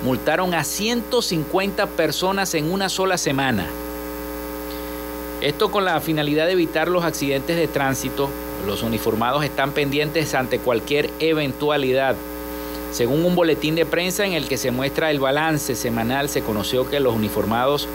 multaron 0.03 0.55
a 0.55 0.63
150 0.63 1.85
personas 1.87 2.55
en 2.55 2.71
una 2.71 2.89
sola 2.89 3.19
semana. 3.19 3.67
Esto 5.41 5.69
con 5.69 5.85
la 5.85 6.01
finalidad 6.01 6.47
de 6.47 6.53
evitar 6.53 6.87
los 6.87 7.03
accidentes 7.03 7.55
de 7.55 7.67
tránsito. 7.67 8.29
Los 8.65 8.81
uniformados 8.81 9.45
están 9.45 9.73
pendientes 9.73 10.33
ante 10.33 10.57
cualquier 10.57 11.11
eventualidad. 11.19 12.15
Según 12.91 13.23
un 13.25 13.35
boletín 13.35 13.75
de 13.75 13.85
prensa 13.85 14.25
en 14.25 14.33
el 14.33 14.47
que 14.47 14.57
se 14.57 14.71
muestra 14.71 15.11
el 15.11 15.19
balance 15.19 15.75
semanal, 15.75 16.29
se 16.29 16.41
conoció 16.41 16.89
que 16.89 16.99
los 16.99 17.13
uniformados 17.13 17.87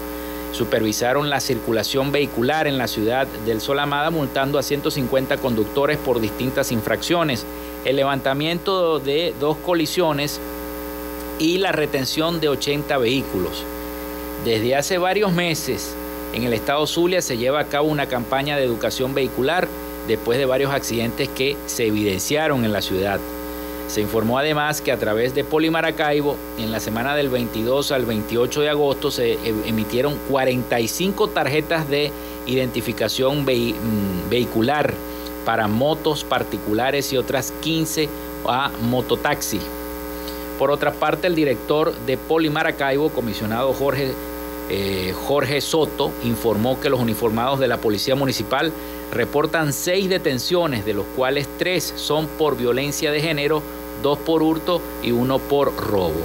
supervisaron 0.53 1.31
la 1.31 1.41
circulación 1.41 2.13
vehicular 2.13 2.67
en 2.67 2.79
la 2.79 2.89
ciudad 2.89 3.27
del 3.47 3.61
Sol 3.61 3.79
Amada 3.79 4.11
multando 4.11 4.59
a 4.59 4.63
150 4.63 5.37
conductores 5.39 5.99
por 5.99 6.21
distintas 6.21 6.73
infracciones 6.73 7.47
el 7.85 7.97
levantamiento 7.97 8.99
de 8.99 9.35
dos 9.41 9.57
colisiones 9.59 10.41
y 11.39 11.59
la 11.59 11.73
retención 11.73 12.41
de 12.41 12.49
80 12.49 12.99
vehículos. 12.99 13.65
Desde 14.45 14.77
hace 14.77 14.99
varios 14.99 15.33
meses 15.33 15.95
en 16.35 16.45
el 16.45 16.53
estado 16.53 16.87
Zulia 16.87 17.23
se 17.23 17.39
lleva 17.39 17.61
a 17.61 17.67
cabo 17.67 17.89
una 17.89 18.07
campaña 18.07 18.57
de 18.57 18.65
educación 18.65 19.15
vehicular 19.15 19.67
después 20.07 20.39
de 20.39 20.47
varios 20.47 20.73
accidentes 20.73 21.29
que 21.29 21.57
se 21.67 21.87
evidenciaron 21.87 22.65
en 22.65 22.73
la 22.73 22.83
ciudad. 22.83 23.21
Se 23.91 24.01
informó 24.01 24.39
además 24.39 24.81
que 24.81 24.93
a 24.93 24.99
través 24.99 25.35
de 25.35 25.43
Polimaracaibo, 25.43 26.37
en 26.59 26.71
la 26.71 26.79
semana 26.79 27.17
del 27.17 27.29
22 27.29 27.91
al 27.91 28.05
28 28.05 28.61
de 28.61 28.71
agosto, 28.71 29.11
se 29.11 29.33
e-, 29.33 29.39
emitieron 29.67 30.17
45 30.31 31.27
tarjetas 31.31 31.89
de 31.91 32.13
identificación 32.47 33.43
mm, 33.43 34.31
vehicular 34.31 34.95
para 35.45 35.67
motos 35.67 36.23
particulares 36.23 37.13
y 37.13 37.17
otras 37.17 37.53
15 37.63 38.09
a 38.47 38.71
mototaxi. 38.83 39.59
Por 40.57 40.71
otra 40.71 40.93
parte, 40.93 41.27
el 41.27 41.35
director 41.35 41.93
de 42.07 42.17
Polimaracaibo, 42.17 43.09
comisionado 43.09 43.73
Jorge, 43.73 44.13
eh, 44.69 45.13
Jorge 45.27 45.61
Soto, 45.61 46.13
informó 46.23 46.79
que 46.79 46.91
los 46.91 47.01
uniformados 47.01 47.59
de 47.59 47.67
la 47.67 47.79
Policía 47.79 48.15
Municipal 48.15 48.73
reportan 49.11 49.73
seis 49.73 50.09
detenciones, 50.09 50.85
de 50.87 50.95
los 50.95 51.07
cuales 51.17 51.49
tres 51.59 51.93
son 51.97 52.29
por 52.29 52.57
violencia 52.57 53.11
de 53.11 53.21
género, 53.21 53.65
dos 54.03 54.19
por 54.19 54.43
hurto 54.43 54.81
y 55.03 55.13
uno 55.13 55.39
por 55.39 55.75
robo. 55.77 56.21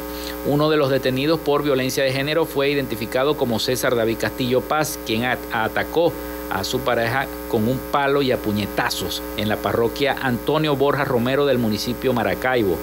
Uno 0.45 0.69
de 0.69 0.77
los 0.77 0.89
detenidos 0.89 1.39
por 1.39 1.63
violencia 1.63 2.03
de 2.03 2.11
género 2.11 2.45
fue 2.45 2.69
identificado 2.69 3.35
como 3.35 3.59
César 3.59 3.95
David 3.95 4.17
Castillo 4.19 4.61
Paz, 4.61 4.99
quien 5.05 5.25
atacó 5.25 6.13
a 6.51 6.63
su 6.63 6.79
pareja 6.81 7.27
con 7.49 7.67
un 7.67 7.79
palo 7.91 8.21
y 8.21 8.31
a 8.31 8.37
puñetazos 8.37 9.21
en 9.37 9.49
la 9.49 9.57
parroquia 9.57 10.15
Antonio 10.21 10.75
Borja 10.75 11.03
Romero 11.03 11.45
del 11.45 11.57
municipio 11.57 12.13
Maracaibo. 12.13 12.77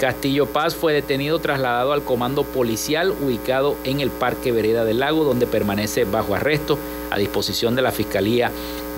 Castillo 0.00 0.46
Paz 0.46 0.74
fue 0.74 0.94
detenido 0.94 1.38
trasladado 1.40 1.92
al 1.92 2.02
comando 2.02 2.42
policial 2.42 3.10
ubicado 3.10 3.76
en 3.84 4.00
el 4.00 4.10
Parque 4.10 4.50
Vereda 4.50 4.86
del 4.86 5.00
Lago, 5.00 5.24
donde 5.24 5.46
permanece 5.46 6.04
bajo 6.04 6.34
arresto 6.34 6.78
a 7.10 7.18
disposición 7.18 7.76
de 7.76 7.82
la 7.82 7.92
Fiscalía 7.92 8.50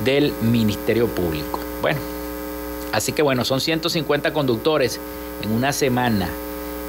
del 0.05 0.33
Ministerio 0.43 1.09
Público. 1.09 1.59
Bueno, 1.81 1.99
así 2.93 3.13
que 3.13 3.23
bueno, 3.23 3.45
son 3.45 3.61
150 3.61 4.33
conductores 4.33 5.01
en 5.43 5.53
una 5.53 5.73
semana 5.73 6.29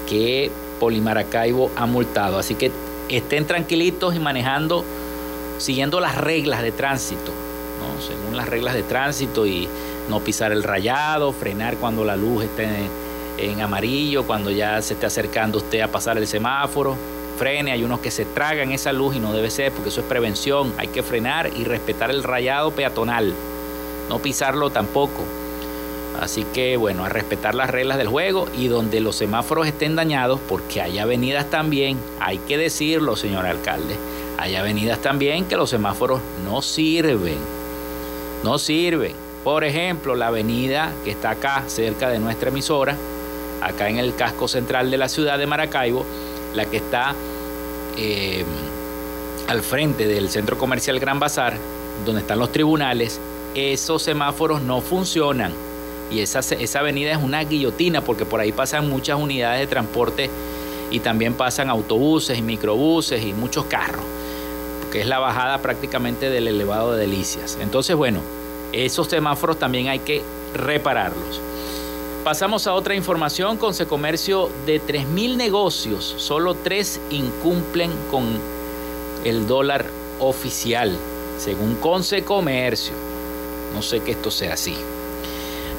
que 0.08 0.52
Polimaracaibo 0.80 1.72
ha 1.76 1.86
multado. 1.86 2.38
Así 2.38 2.56
que 2.56 2.72
estén 3.10 3.46
tranquilitos 3.46 4.16
y 4.16 4.20
manejando 4.20 4.84
siguiendo 5.58 6.00
las 6.00 6.18
reglas 6.18 6.62
de 6.62 6.72
tránsito, 6.72 7.32
según 8.06 8.36
las 8.36 8.50
reglas 8.50 8.74
de 8.74 8.84
tránsito 8.84 9.46
y 9.46 9.68
no 10.10 10.20
pisar 10.20 10.52
el 10.52 10.64
rayado, 10.64 11.32
frenar 11.32 11.78
cuando 11.78 12.04
la 12.04 12.16
luz 12.16 12.44
esté 12.44 12.68
en 13.38 13.62
amarillo, 13.62 14.24
cuando 14.26 14.52
ya 14.52 14.82
se 14.82 14.94
esté 14.94 15.06
acercando 15.06 15.60
usted 15.60 15.82
a 15.82 15.88
pasar 15.88 16.18
el 16.18 16.28
semáforo, 16.28 16.98
frene, 17.38 17.72
hay 17.72 17.84
unos 17.84 18.00
que 18.00 18.12
se 18.12 18.26
tragan 18.26 18.72
esa 18.72 18.92
luz 18.92 19.16
y 19.16 19.20
no 19.20 19.34
debe 19.34 19.50
ser 19.50 19.72
porque 19.72 19.90
eso 19.90 20.02
es 20.02 20.08
prevención, 20.08 20.74
hay 20.78 20.88
que 20.88 21.04
frenar 21.04 21.50
y 21.56 21.64
respetar 21.64 22.10
el 22.12 22.24
rayado 22.24 22.72
peatonal, 22.72 23.34
no 24.10 24.20
pisarlo 24.20 24.70
tampoco. 24.70 25.24
Así 26.20 26.46
que 26.54 26.78
bueno, 26.78 27.06
a 27.06 27.10
respetar 27.10 27.56
las 27.56 27.70
reglas 27.70 27.98
del 27.98 28.08
juego 28.08 28.48
y 28.58 28.68
donde 28.68 29.00
los 29.00 29.16
semáforos 29.16 29.68
estén 29.68 29.96
dañados, 29.96 30.40
porque 30.48 30.82
hay 30.82 31.00
avenidas 31.00 31.50
también, 31.50 31.98
hay 32.20 32.38
que 32.40 32.58
decirlo, 32.58 33.16
señor 33.16 33.46
alcalde, 33.46 33.96
hay 34.38 34.56
avenidas 34.56 35.00
también 35.00 35.46
que 35.46 35.58
los 35.58 35.70
semáforos 35.70 36.22
no 36.46 36.62
sirven. 36.62 37.38
No 38.44 38.58
sirven. 38.58 39.14
Por 39.44 39.64
ejemplo, 39.64 40.16
la 40.16 40.28
avenida 40.28 40.92
que 41.04 41.12
está 41.12 41.32
acá, 41.32 41.64
cerca 41.68 42.10
de 42.10 42.20
nuestra 42.20 42.50
emisora, 42.50 42.96
acá 43.62 43.90
en 43.90 43.98
el 43.98 44.16
casco 44.16 44.48
central 44.48 44.92
de 44.92 44.98
la 44.98 45.10
ciudad 45.10 45.38
de 45.38 45.48
Maracaibo, 45.48 46.06
la 46.54 46.66
que 46.66 46.78
está 46.78 47.16
eh, 47.98 48.44
al 49.48 49.62
frente 49.62 50.08
del 50.08 50.30
centro 50.30 50.58
comercial 50.58 51.00
Gran 51.00 51.20
Bazar, 51.20 51.58
donde 52.06 52.22
están 52.22 52.40
los 52.40 52.52
tribunales, 52.52 53.20
esos 53.56 54.02
semáforos 54.04 54.62
no 54.62 54.82
funcionan. 54.82 55.54
Y 56.14 56.22
esa, 56.22 56.40
esa 56.40 56.80
avenida 56.80 57.12
es 57.12 57.18
una 57.18 57.44
guillotina 57.44 58.02
porque 58.02 58.26
por 58.26 58.40
ahí 58.40 58.52
pasan 58.52 58.88
muchas 58.88 59.20
unidades 59.20 59.62
de 59.62 59.68
transporte 59.68 60.30
y 60.92 61.00
también 61.00 61.34
pasan 61.34 61.72
autobuses 61.72 62.38
y 62.38 62.44
microbuses 62.44 63.24
y 63.26 63.34
muchos 63.34 63.66
carros, 63.66 64.06
que 64.92 65.02
es 65.02 65.08
la 65.08 65.18
bajada 65.18 65.60
prácticamente 65.60 66.30
del 66.30 66.48
elevado 66.48 66.94
de 66.94 67.02
Delicias. 67.02 67.58
Entonces, 67.60 67.96
bueno, 67.96 68.20
esos 68.74 69.08
semáforos 69.08 69.58
también 69.58 69.88
hay 69.88 70.00
que 70.00 70.22
repararlos. 70.54 71.42
Pasamos 72.24 72.68
a 72.68 72.74
otra 72.74 72.96
información, 72.96 73.58
con 73.58 73.74
Comercio 73.74 74.50
de 74.68 74.80
3.000 74.82 75.36
negocios, 75.36 76.14
solo 76.18 76.54
3 76.54 77.02
incumplen 77.10 77.92
con 78.12 78.24
el 79.26 79.48
dólar 79.48 79.86
oficial, 80.20 80.96
según 81.40 81.76
Conce 81.76 82.24
Comercio. 82.24 82.94
No 83.74 83.82
sé 83.82 84.02
que 84.02 84.12
esto 84.12 84.30
sea 84.30 84.54
así. 84.54 84.76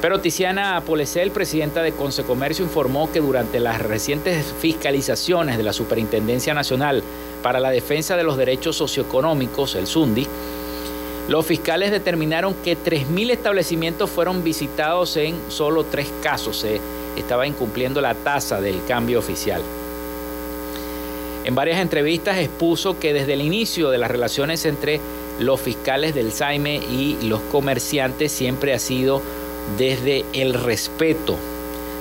Pero 0.05 0.21
Tiziana 0.21 0.79
Polesel, 0.85 1.31
presidenta 1.31 1.81
de 1.81 1.91
Consecomercio, 1.91 2.63
informó 2.63 3.11
que 3.11 3.21
durante 3.21 3.59
las 3.59 3.81
recientes 3.81 4.53
fiscalizaciones 4.59 5.57
de 5.57 5.63
la 5.63 5.73
Superintendencia 5.73 6.53
Nacional 6.53 7.01
para 7.41 7.59
la 7.59 7.71
Defensa 7.71 8.15
de 8.15 8.23
los 8.23 8.37
Derechos 8.37 8.75
Socioeconómicos, 8.75 9.73
el 9.73 9.87
SUNDI, 9.87 10.27
los 11.27 11.43
fiscales 11.43 11.89
determinaron 11.89 12.53
que 12.63 12.77
3.000 12.77 13.31
establecimientos 13.31 14.11
fueron 14.11 14.43
visitados 14.43 15.17
en 15.17 15.39
solo 15.47 15.85
tres 15.85 16.07
casos. 16.21 16.57
Se 16.57 16.79
estaba 17.17 17.47
incumpliendo 17.47 17.99
la 17.99 18.13
tasa 18.13 18.61
del 18.61 18.85
cambio 18.85 19.17
oficial. 19.17 19.63
En 21.45 21.55
varias 21.55 21.79
entrevistas 21.79 22.37
expuso 22.37 22.99
que 22.99 23.11
desde 23.11 23.33
el 23.33 23.41
inicio 23.41 23.89
de 23.89 23.97
las 23.97 24.11
relaciones 24.11 24.65
entre 24.65 25.01
los 25.39 25.59
fiscales 25.59 26.13
del 26.13 26.31
SAIME 26.31 26.75
y 26.75 27.17
los 27.23 27.41
comerciantes 27.51 28.31
siempre 28.31 28.71
ha 28.75 28.79
sido 28.79 29.23
desde 29.77 30.25
el 30.33 30.53
respeto. 30.53 31.35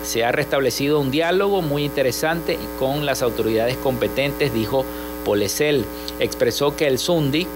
Se 0.02 0.24
ha 0.24 0.32
restablecido 0.32 1.00
un 1.00 1.10
diálogo 1.10 1.62
muy 1.62 1.84
interesante 1.84 2.58
con 2.78 3.06
las 3.06 3.22
autoridades 3.22 3.76
competentes, 3.76 4.52
dijo 4.52 4.84
Polesel. 5.24 5.84
Expresó 6.20 6.76
que 6.76 6.86
el 6.86 6.98
SUNDI 6.98 7.46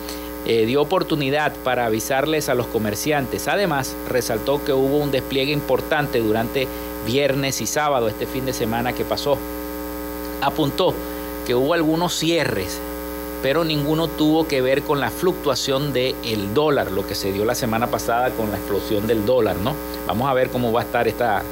eh, 0.46 0.64
dio 0.64 0.80
oportunidad 0.80 1.54
para 1.62 1.86
avisarles 1.86 2.48
a 2.48 2.54
los 2.54 2.66
comerciantes. 2.68 3.48
Además, 3.48 3.94
resaltó 4.08 4.64
que 4.64 4.72
hubo 4.72 4.96
un 4.96 5.10
despliegue 5.10 5.52
importante 5.52 6.20
durante 6.20 6.66
viernes 7.06 7.60
y 7.60 7.66
sábado, 7.66 8.08
este 8.08 8.26
fin 8.26 8.46
de 8.46 8.54
semana 8.54 8.94
que 8.94 9.04
pasó. 9.04 9.36
Apuntó 10.40 10.94
que 11.46 11.54
hubo 11.54 11.74
algunos 11.74 12.14
cierres 12.14 12.80
pero 13.42 13.64
ninguno 13.64 14.08
tuvo 14.08 14.46
que 14.46 14.60
ver 14.62 14.82
con 14.82 15.00
la 15.00 15.10
fluctuación 15.10 15.92
del 15.92 16.14
el 16.24 16.54
dólar, 16.54 16.90
lo 16.90 17.06
que 17.06 17.14
se 17.14 17.32
dio 17.32 17.44
la 17.44 17.54
semana 17.54 17.86
pasada 17.86 18.30
con 18.30 18.50
la 18.50 18.56
explosión 18.56 19.06
del 19.06 19.24
dólar, 19.24 19.56
¿no? 19.56 19.74
Vamos 20.06 20.28
a 20.28 20.34
ver 20.34 20.50
cómo 20.50 20.72
va 20.72 20.80
a 20.80 20.84
estar 20.84 21.06
esta, 21.08 21.42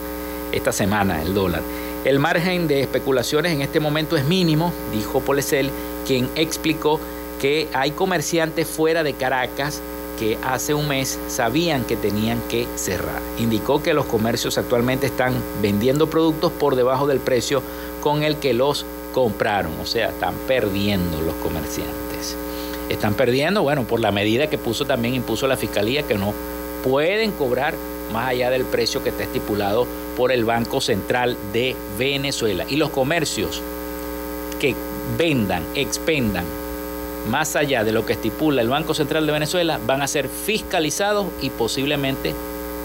esta 0.52 0.72
semana 0.72 1.22
el 1.22 1.34
dólar. 1.34 1.62
El 2.04 2.18
margen 2.18 2.68
de 2.68 2.80
especulaciones 2.80 3.52
en 3.52 3.62
este 3.62 3.80
momento 3.80 4.16
es 4.16 4.24
mínimo, 4.24 4.72
dijo 4.92 5.20
Polesel, 5.20 5.70
quien 6.06 6.28
explicó 6.36 7.00
que 7.40 7.68
hay 7.72 7.90
comerciantes 7.90 8.66
fuera 8.66 9.02
de 9.02 9.14
Caracas 9.14 9.82
que 10.18 10.38
hace 10.42 10.72
un 10.72 10.88
mes 10.88 11.18
sabían 11.28 11.84
que 11.84 11.96
tenían 11.96 12.40
que 12.48 12.66
cerrar. 12.76 13.20
Indicó 13.38 13.82
que 13.82 13.94
los 13.94 14.06
comercios 14.06 14.56
actualmente 14.56 15.06
están 15.06 15.34
vendiendo 15.60 16.08
productos 16.08 16.52
por 16.52 16.74
debajo 16.74 17.06
del 17.06 17.20
precio 17.20 17.62
con 18.02 18.22
el 18.22 18.36
que 18.36 18.54
los 18.54 18.86
compraron, 19.16 19.72
o 19.80 19.86
sea, 19.86 20.10
están 20.10 20.34
perdiendo 20.46 21.22
los 21.22 21.34
comerciantes. 21.36 22.36
Están 22.90 23.14
perdiendo, 23.14 23.62
bueno, 23.62 23.84
por 23.84 23.98
la 23.98 24.12
medida 24.12 24.50
que 24.50 24.58
puso 24.58 24.84
también 24.84 25.14
impuso 25.14 25.46
la 25.46 25.56
fiscalía 25.56 26.02
que 26.02 26.18
no 26.18 26.34
pueden 26.84 27.32
cobrar 27.32 27.72
más 28.12 28.28
allá 28.28 28.50
del 28.50 28.66
precio 28.66 29.02
que 29.02 29.08
está 29.08 29.22
estipulado 29.22 29.86
por 30.18 30.32
el 30.32 30.44
Banco 30.44 30.82
Central 30.82 31.38
de 31.54 31.74
Venezuela. 31.98 32.66
Y 32.68 32.76
los 32.76 32.90
comercios 32.90 33.62
que 34.60 34.74
vendan, 35.16 35.62
expendan 35.74 36.44
más 37.30 37.56
allá 37.56 37.84
de 37.84 37.92
lo 37.92 38.04
que 38.04 38.12
estipula 38.12 38.60
el 38.60 38.68
Banco 38.68 38.92
Central 38.92 39.24
de 39.24 39.32
Venezuela 39.32 39.80
van 39.86 40.02
a 40.02 40.08
ser 40.08 40.28
fiscalizados 40.28 41.28
y 41.40 41.48
posiblemente 41.48 42.34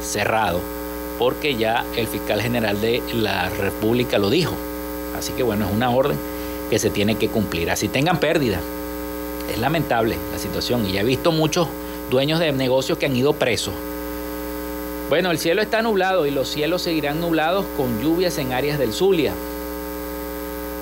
cerrados, 0.01 0.61
porque 1.19 1.57
ya 1.57 1.83
el 1.97 2.07
fiscal 2.07 2.41
general 2.41 2.79
de 2.79 3.03
la 3.15 3.49
República 3.49 4.17
lo 4.17 4.29
dijo. 4.29 4.55
Así 5.17 5.33
que 5.33 5.43
bueno, 5.43 5.67
es 5.67 5.73
una 5.73 5.89
orden 5.89 6.17
que 6.69 6.79
se 6.79 6.89
tiene 6.89 7.15
que 7.15 7.29
cumplir. 7.29 7.69
Así 7.69 7.87
tengan 7.87 8.19
pérdida. 8.19 8.59
Es 9.51 9.59
lamentable 9.59 10.15
la 10.31 10.39
situación 10.39 10.85
y 10.85 10.93
ya 10.93 11.01
he 11.01 11.03
visto 11.03 11.31
muchos 11.31 11.67
dueños 12.09 12.39
de 12.39 12.51
negocios 12.51 12.97
que 12.97 13.05
han 13.05 13.15
ido 13.15 13.33
presos. 13.33 13.73
Bueno, 15.09 15.31
el 15.31 15.39
cielo 15.39 15.61
está 15.61 15.81
nublado 15.81 16.25
y 16.25 16.31
los 16.31 16.47
cielos 16.47 16.83
seguirán 16.83 17.19
nublados 17.19 17.65
con 17.75 18.01
lluvias 18.01 18.37
en 18.37 18.53
áreas 18.53 18.79
del 18.79 18.93
Zulia. 18.93 19.33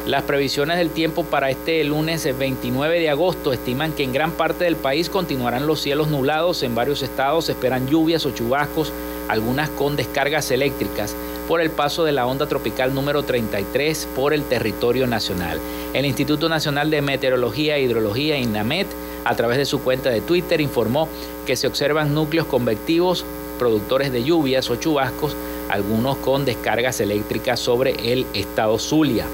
Las 0.05 0.23
previsiones 0.23 0.77
del 0.77 0.91
tiempo 0.91 1.23
para 1.23 1.49
este 1.49 1.83
lunes 1.83 2.27
29 2.37 2.99
de 2.99 3.09
agosto 3.09 3.53
estiman 3.53 3.91
que 3.91 4.03
en 4.03 4.13
gran 4.13 4.31
parte 4.31 4.63
del 4.65 4.75
país 4.75 5.09
continuarán 5.09 5.67
los 5.67 5.81
cielos 5.81 6.09
nublados. 6.09 6.63
En 6.63 6.73
varios 6.73 7.01
estados 7.01 7.45
se 7.45 7.51
esperan 7.51 7.87
lluvias 7.87 8.25
o 8.25 8.31
chubascos, 8.31 8.93
algunas 9.29 9.69
con 9.69 9.95
descargas 9.95 10.51
eléctricas 10.51 11.15
por 11.47 11.61
el 11.61 11.71
paso 11.71 12.03
de 12.03 12.11
la 12.11 12.27
onda 12.27 12.47
tropical 12.47 12.93
número 12.93 13.23
33 13.23 14.09
por 14.15 14.33
el 14.33 14.43
territorio 14.43 15.07
nacional. 15.07 15.59
El 15.93 16.05
Instituto 16.05 16.49
Nacional 16.49 16.91
de 16.91 17.01
Meteorología 17.01 17.77
e 17.77 17.81
Hidrología, 17.81 18.37
INAMET, 18.37 18.87
a 19.25 19.35
través 19.35 19.57
de 19.57 19.65
su 19.65 19.81
cuenta 19.81 20.09
de 20.09 20.21
Twitter, 20.21 20.61
informó 20.61 21.07
que 21.45 21.55
se 21.55 21.67
observan 21.67 22.13
núcleos 22.13 22.45
convectivos 22.47 23.25
productores 23.57 24.11
de 24.11 24.23
lluvias 24.23 24.69
o 24.69 24.75
chubascos, 24.75 25.35
algunos 25.69 26.17
con 26.17 26.45
descargas 26.45 26.99
eléctricas 26.99 27.59
sobre 27.59 27.91
el 28.11 28.25
estado 28.33 28.79
Zulia. 28.79 29.25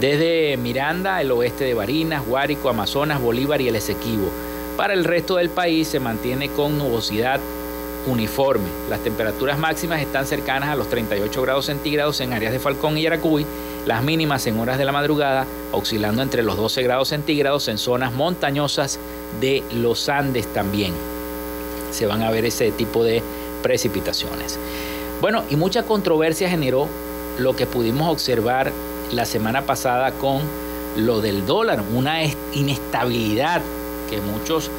Desde 0.00 0.56
Miranda, 0.56 1.20
el 1.20 1.30
oeste 1.30 1.64
de 1.64 1.74
Barinas, 1.74 2.26
Guárico, 2.26 2.68
Amazonas, 2.68 3.20
Bolívar 3.20 3.60
y 3.60 3.68
el 3.68 3.76
Esequibo. 3.76 4.28
Para 4.76 4.94
el 4.94 5.04
resto 5.04 5.36
del 5.36 5.50
país 5.50 5.86
se 5.86 6.00
mantiene 6.00 6.48
con 6.48 6.78
nubosidad 6.78 7.38
uniforme. 8.06 8.68
Las 8.88 9.00
temperaturas 9.00 9.58
máximas 9.58 10.00
están 10.00 10.26
cercanas 10.26 10.70
a 10.70 10.76
los 10.76 10.88
38 10.88 11.42
grados 11.42 11.66
centígrados 11.66 12.20
en 12.20 12.32
áreas 12.32 12.52
de 12.52 12.58
Falcón 12.58 12.98
y 12.98 13.02
Yaracuy, 13.02 13.46
las 13.86 14.02
mínimas 14.02 14.46
en 14.46 14.58
horas 14.58 14.78
de 14.78 14.84
la 14.84 14.92
madrugada 14.92 15.46
oscilando 15.72 16.22
entre 16.22 16.42
los 16.42 16.56
12 16.56 16.82
grados 16.82 17.08
centígrados 17.08 17.68
en 17.68 17.78
zonas 17.78 18.12
montañosas 18.12 18.98
de 19.40 19.62
los 19.72 20.08
Andes 20.08 20.46
también. 20.52 20.92
Se 21.90 22.06
van 22.06 22.22
a 22.22 22.30
ver 22.30 22.44
ese 22.44 22.72
tipo 22.72 23.04
de 23.04 23.22
precipitaciones. 23.62 24.58
Bueno, 25.20 25.42
y 25.48 25.56
mucha 25.56 25.84
controversia 25.84 26.48
generó 26.48 26.88
lo 27.38 27.56
que 27.56 27.66
pudimos 27.66 28.10
observar 28.10 28.72
la 29.12 29.24
semana 29.24 29.62
pasada 29.62 30.12
con 30.12 30.42
lo 30.96 31.20
del 31.20 31.46
dólar, 31.46 31.82
una 31.94 32.22
inestabilidad 32.52 33.62
que 34.10 34.20
muchos, 34.20 34.70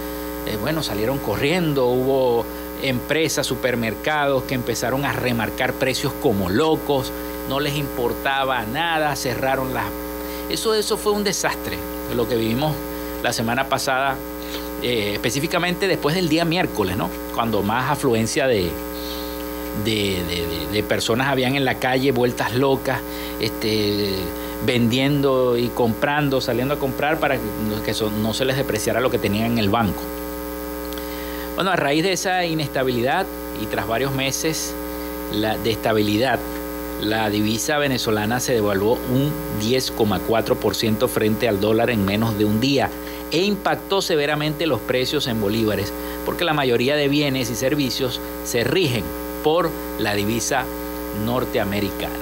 eh, 0.48 0.58
bueno, 0.62 0.84
salieron 0.84 1.18
corriendo, 1.18 1.88
hubo 1.88 2.46
empresas, 2.82 3.46
supermercados 3.46 4.44
que 4.44 4.56
empezaron 4.56 5.06
a 5.06 5.14
remarcar 5.14 5.74
precios 5.74 6.14
como 6.22 6.50
locos, 6.50 7.12
no 7.50 7.60
les 7.60 7.76
importaba 7.76 8.64
nada, 8.66 9.16
cerraron 9.16 9.74
las... 9.74 9.86
Eso, 10.50 10.74
eso 10.74 10.98
fue 10.98 11.12
un 11.12 11.24
desastre, 11.24 11.78
lo 12.16 12.28
que 12.28 12.36
vivimos 12.36 12.74
la 13.24 13.34
semana 13.34 13.68
pasada, 13.70 14.16
eh, 14.84 15.14
específicamente 15.14 15.88
después 15.88 16.16
del 16.16 16.30
día 16.30 16.46
miércoles, 16.46 16.96
¿no? 16.96 17.10
Cuando 17.34 17.64
más 17.64 17.90
afluencia 17.90 18.46
de, 18.48 18.72
de, 19.84 20.84
personas 20.88 21.28
habían 21.28 21.56
en 21.56 21.66
la 21.66 21.80
calle, 21.80 22.12
vueltas 22.12 22.54
locas, 22.54 23.00
este, 23.40 24.14
vendiendo 24.66 25.58
y 25.58 25.70
comprando, 25.70 26.42
saliendo 26.42 26.76
a 26.76 26.80
comprar 26.80 27.20
para 27.20 27.38
que 27.38 27.94
no 28.22 28.34
se 28.34 28.46
les 28.46 28.58
depreciara 28.58 29.00
lo 29.00 29.10
que 29.10 29.18
tenían 29.18 29.54
en 29.54 29.58
el 29.58 29.70
banco. 29.70 30.02
Bueno, 31.56 31.72
a 31.72 31.78
raíz 31.78 32.04
de 32.04 32.12
esa 32.12 32.46
inestabilidad 32.46 33.26
y 33.62 33.65
tras 33.68 33.88
varios 33.88 34.13
meses 34.13 34.76
de 35.32 35.72
estabilidad, 35.72 36.38
la 37.02 37.30
divisa 37.30 37.78
venezolana 37.78 38.41
se 38.41 38.54
devaluó 38.54 39.00
un 39.10 39.32
10,4% 39.62 41.08
frente 41.08 41.48
al 41.48 41.62
dólar 41.62 41.91
en 41.91 42.04
menos 42.04 42.38
de 42.38 42.44
un 42.44 42.60
día 42.60 42.89
e 43.32 43.44
impactó 43.44 44.02
severamente 44.02 44.68
los 44.68 44.82
precios 44.82 45.28
en 45.28 45.39
bolívares, 45.39 45.94
porque 46.26 46.44
la 46.44 46.54
mayoría 46.54 46.98
de 46.98 47.08
bienes 47.08 47.50
y 47.50 47.56
servicios 47.56 48.20
se 48.44 48.65
rigen 48.65 49.06
por 49.41 49.72
la 49.98 50.13
divisa 50.13 50.65
norteamericana. 51.26 52.13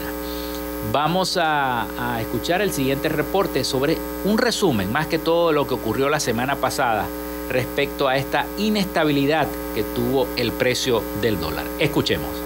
Vamos 0.92 1.38
a, 1.38 1.88
a, 1.98 2.22
escuchar 2.22 2.62
el 2.62 2.72
siguiente 2.72 3.10
reporte 3.10 3.64
sobre 3.64 3.98
un 4.26 4.38
resumen, 4.38 4.92
más 4.92 5.08
que 5.08 5.18
todo 5.18 5.52
lo 5.52 5.68
que 5.68 5.74
ocurrió 5.74 6.08
la 6.10 6.20
semana 6.20 6.58
pasada 6.58 7.08
respecto 7.50 8.08
a 8.08 8.18
esta 8.18 8.46
inestabilidad 8.58 9.48
que 9.76 9.84
tuvo 9.84 10.28
el 10.38 10.52
precio 10.52 11.04
del 11.22 11.40
dólar. 11.40 11.66
Escuchemos. 11.80 12.44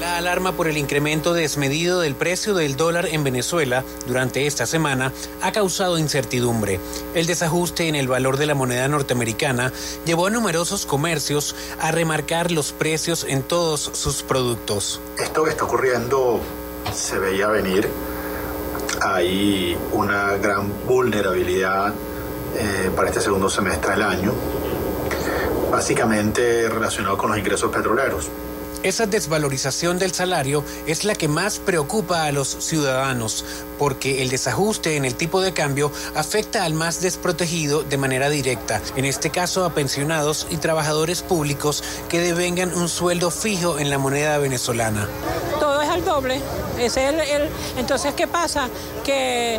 La 0.00 0.16
alarma 0.16 0.52
por 0.52 0.68
el 0.68 0.78
incremento 0.78 1.34
desmedido 1.34 1.98
del 1.98 2.14
precio 2.14 2.54
del 2.54 2.76
dólar 2.76 3.06
en 3.06 3.24
Venezuela 3.24 3.82
durante 4.06 4.46
esta 4.46 4.64
semana 4.64 5.12
ha 5.42 5.50
causado 5.50 5.98
incertidumbre. 5.98 6.78
El 7.16 7.26
desajuste 7.26 7.88
en 7.88 7.96
el 7.96 8.06
valor 8.06 8.36
de 8.36 8.46
la 8.46 8.54
moneda 8.54 8.86
norteamericana 8.86 9.72
llevó 10.06 10.28
a 10.28 10.30
numerosos 10.30 10.86
comercios 10.86 11.56
a 11.80 11.90
remarcar 11.90 12.52
los 12.52 12.70
precios 12.70 13.26
en 13.28 13.42
todos 13.42 13.90
sus 13.92 14.22
productos. 14.22 15.00
Esto 15.18 15.42
que 15.42 15.50
está 15.50 15.64
ocurriendo 15.64 16.40
se 16.94 17.18
veía 17.18 17.48
venir. 17.48 17.88
Hay 19.00 19.76
una 19.92 20.36
gran 20.36 20.72
vulnerabilidad 20.86 21.92
eh, 22.56 22.90
para 22.94 23.08
este 23.08 23.20
segundo 23.20 23.48
semestre 23.50 23.92
del 23.92 24.02
año, 24.02 24.32
básicamente 25.70 26.68
relacionado 26.68 27.16
con 27.16 27.30
los 27.30 27.38
ingresos 27.38 27.70
petroleros. 27.70 28.28
Esa 28.84 29.06
desvalorización 29.06 29.98
del 29.98 30.12
salario 30.12 30.62
es 30.86 31.02
la 31.02 31.16
que 31.16 31.26
más 31.26 31.58
preocupa 31.58 32.26
a 32.26 32.32
los 32.32 32.48
ciudadanos, 32.48 33.44
porque 33.76 34.22
el 34.22 34.28
desajuste 34.28 34.96
en 34.96 35.04
el 35.04 35.16
tipo 35.16 35.40
de 35.40 35.52
cambio 35.52 35.90
afecta 36.14 36.64
al 36.64 36.74
más 36.74 37.00
desprotegido 37.00 37.82
de 37.82 37.96
manera 37.96 38.30
directa, 38.30 38.80
en 38.94 39.04
este 39.04 39.30
caso 39.30 39.64
a 39.64 39.74
pensionados 39.74 40.46
y 40.48 40.58
trabajadores 40.58 41.22
públicos 41.22 41.82
que 42.08 42.20
devengan 42.20 42.72
un 42.72 42.88
sueldo 42.88 43.32
fijo 43.32 43.80
en 43.80 43.90
la 43.90 43.98
moneda 43.98 44.38
venezolana. 44.38 45.08
Todo 45.58 45.82
es 45.82 45.88
al 45.88 46.04
doble. 46.04 46.40
Es 46.78 46.96
el, 46.96 47.18
el, 47.18 47.48
entonces, 47.76 48.14
¿qué 48.14 48.28
pasa? 48.28 48.68
Que, 49.04 49.58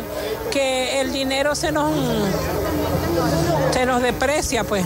que 0.50 1.02
el 1.02 1.12
dinero 1.12 1.54
se 1.54 1.70
nos, 1.70 1.92
se 3.72 3.86
nos 3.86 4.02
deprecia, 4.02 4.64
pues. 4.64 4.84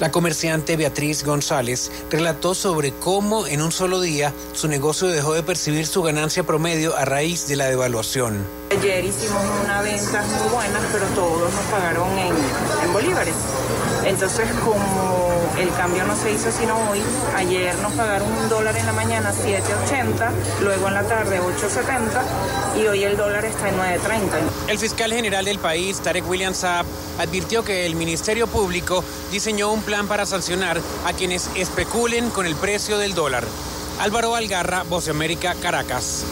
La 0.00 0.10
comerciante 0.10 0.76
Beatriz 0.76 1.24
González 1.24 1.90
relató 2.10 2.54
sobre 2.54 2.92
cómo 2.92 3.46
en 3.46 3.62
un 3.62 3.70
solo 3.70 4.00
día 4.00 4.32
su 4.52 4.66
negocio 4.66 5.06
dejó 5.06 5.34
de 5.34 5.44
percibir 5.44 5.86
su 5.86 6.02
ganancia 6.02 6.42
promedio 6.42 6.96
a 6.96 7.04
raíz 7.04 7.46
de 7.46 7.54
la 7.54 7.66
devaluación. 7.66 8.44
Ayer 8.76 9.04
hicimos 9.04 9.40
una 9.62 9.82
venta 9.82 10.22
muy 10.22 10.48
buena, 10.52 10.80
pero 10.92 11.06
todos 11.14 11.54
nos 11.54 11.64
pagaron 11.70 12.10
en, 12.18 12.34
en 12.84 12.92
bolívares. 12.92 13.34
Entonces, 14.06 14.46
como 14.62 15.50
el 15.58 15.72
cambio 15.74 16.04
no 16.04 16.14
se 16.14 16.32
hizo 16.32 16.50
sino 16.52 16.76
hoy, 16.90 17.02
ayer 17.36 17.74
nos 17.78 17.92
pagaron 17.92 18.30
un 18.30 18.48
dólar 18.48 18.76
en 18.76 18.86
la 18.86 18.92
mañana 18.92 19.32
7.80, 19.32 20.30
luego 20.62 20.88
en 20.88 20.94
la 20.94 21.04
tarde 21.04 21.40
8.70 21.40 22.82
y 22.82 22.86
hoy 22.86 23.04
el 23.04 23.16
dólar 23.16 23.44
está 23.44 23.68
en 23.68 23.76
9.30. 23.76 24.68
El 24.68 24.78
fiscal 24.78 25.12
general 25.12 25.46
del 25.46 25.58
país, 25.58 26.00
Tarek 26.00 26.28
William 26.28 26.54
Saab, 26.54 26.84
advirtió 27.18 27.64
que 27.64 27.86
el 27.86 27.96
Ministerio 27.96 28.46
Público 28.46 29.02
diseñó 29.32 29.72
un 29.72 29.82
plan 29.82 30.06
para 30.06 30.26
sancionar 30.26 30.80
a 31.06 31.12
quienes 31.12 31.48
especulen 31.54 32.30
con 32.30 32.46
el 32.46 32.56
precio 32.56 32.98
del 32.98 33.14
dólar. 33.14 33.44
Álvaro 34.00 34.34
Algarra, 34.34 34.82
Voz 34.82 35.06
de 35.06 35.12
América, 35.12 35.54
Caracas. 35.62 36.24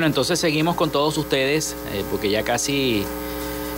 Bueno, 0.00 0.12
entonces 0.12 0.40
seguimos 0.40 0.76
con 0.76 0.88
todos 0.88 1.18
ustedes, 1.18 1.76
eh, 1.92 2.02
porque 2.10 2.30
ya 2.30 2.42
casi 2.42 3.04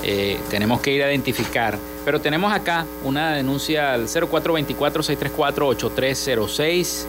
eh, 0.04 0.38
tenemos 0.50 0.80
que 0.80 0.92
ir 0.92 1.02
a 1.02 1.10
identificar. 1.10 1.76
Pero 2.04 2.20
tenemos 2.20 2.52
acá 2.52 2.86
una 3.02 3.32
denuncia 3.32 3.92
al 3.92 4.06
0424-634-8306. 4.06 7.06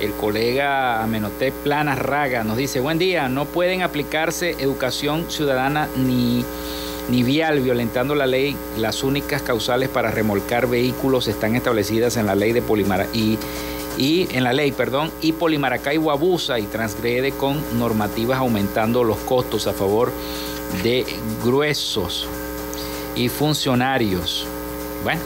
El 0.00 0.10
colega 0.14 1.00
Amenotep 1.00 1.54
Planas 1.62 1.96
Raga 1.96 2.42
nos 2.42 2.56
dice, 2.56 2.80
buen 2.80 2.98
día, 2.98 3.28
no 3.28 3.44
pueden 3.44 3.82
aplicarse 3.82 4.56
educación 4.58 5.30
ciudadana 5.30 5.88
ni, 5.96 6.44
ni 7.08 7.22
vial 7.22 7.60
violentando 7.60 8.16
la 8.16 8.26
ley. 8.26 8.56
Las 8.78 9.04
únicas 9.04 9.42
causales 9.42 9.88
para 9.88 10.10
remolcar 10.10 10.66
vehículos 10.66 11.28
están 11.28 11.54
establecidas 11.54 12.16
en 12.16 12.26
la 12.26 12.34
ley 12.34 12.52
de 12.52 12.62
Polimara 12.62 13.06
y 13.12 13.38
y 13.96 14.28
en 14.36 14.44
la 14.44 14.52
ley, 14.52 14.72
perdón, 14.72 15.10
y 15.22 15.32
Polimaracaibo 15.32 16.10
abusa 16.10 16.58
y 16.58 16.64
transgrede 16.64 17.32
con 17.32 17.60
normativas 17.78 18.38
aumentando 18.38 19.04
los 19.04 19.16
costos 19.18 19.66
a 19.66 19.72
favor 19.72 20.12
de 20.82 21.06
gruesos 21.42 22.26
y 23.14 23.28
funcionarios. 23.28 24.46
Bueno, 25.02 25.20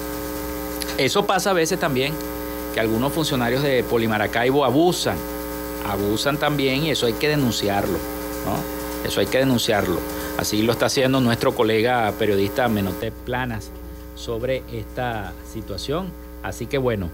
eso 0.98 1.26
pasa 1.26 1.50
a 1.50 1.54
veces 1.54 1.80
también, 1.80 2.12
que 2.74 2.80
algunos 2.80 3.12
funcionarios 3.12 3.62
de 3.62 3.82
Polimaracaibo 3.82 4.64
abusan, 4.64 5.16
abusan 5.88 6.36
también 6.36 6.84
y 6.84 6.90
eso 6.90 7.06
hay 7.06 7.14
que 7.14 7.28
denunciarlo, 7.28 7.98
¿no? 8.46 9.08
Eso 9.08 9.20
hay 9.20 9.26
que 9.26 9.38
denunciarlo. 9.38 9.98
Así 10.38 10.62
lo 10.62 10.72
está 10.72 10.86
haciendo 10.86 11.20
nuestro 11.20 11.54
colega 11.54 12.12
periodista 12.18 12.68
Menotep 12.68 13.14
Planas 13.24 13.70
sobre 14.14 14.62
esta 14.72 15.32
situación. 15.52 16.12
Así 16.42 16.66
que 16.66 16.78
bueno, 16.78 17.10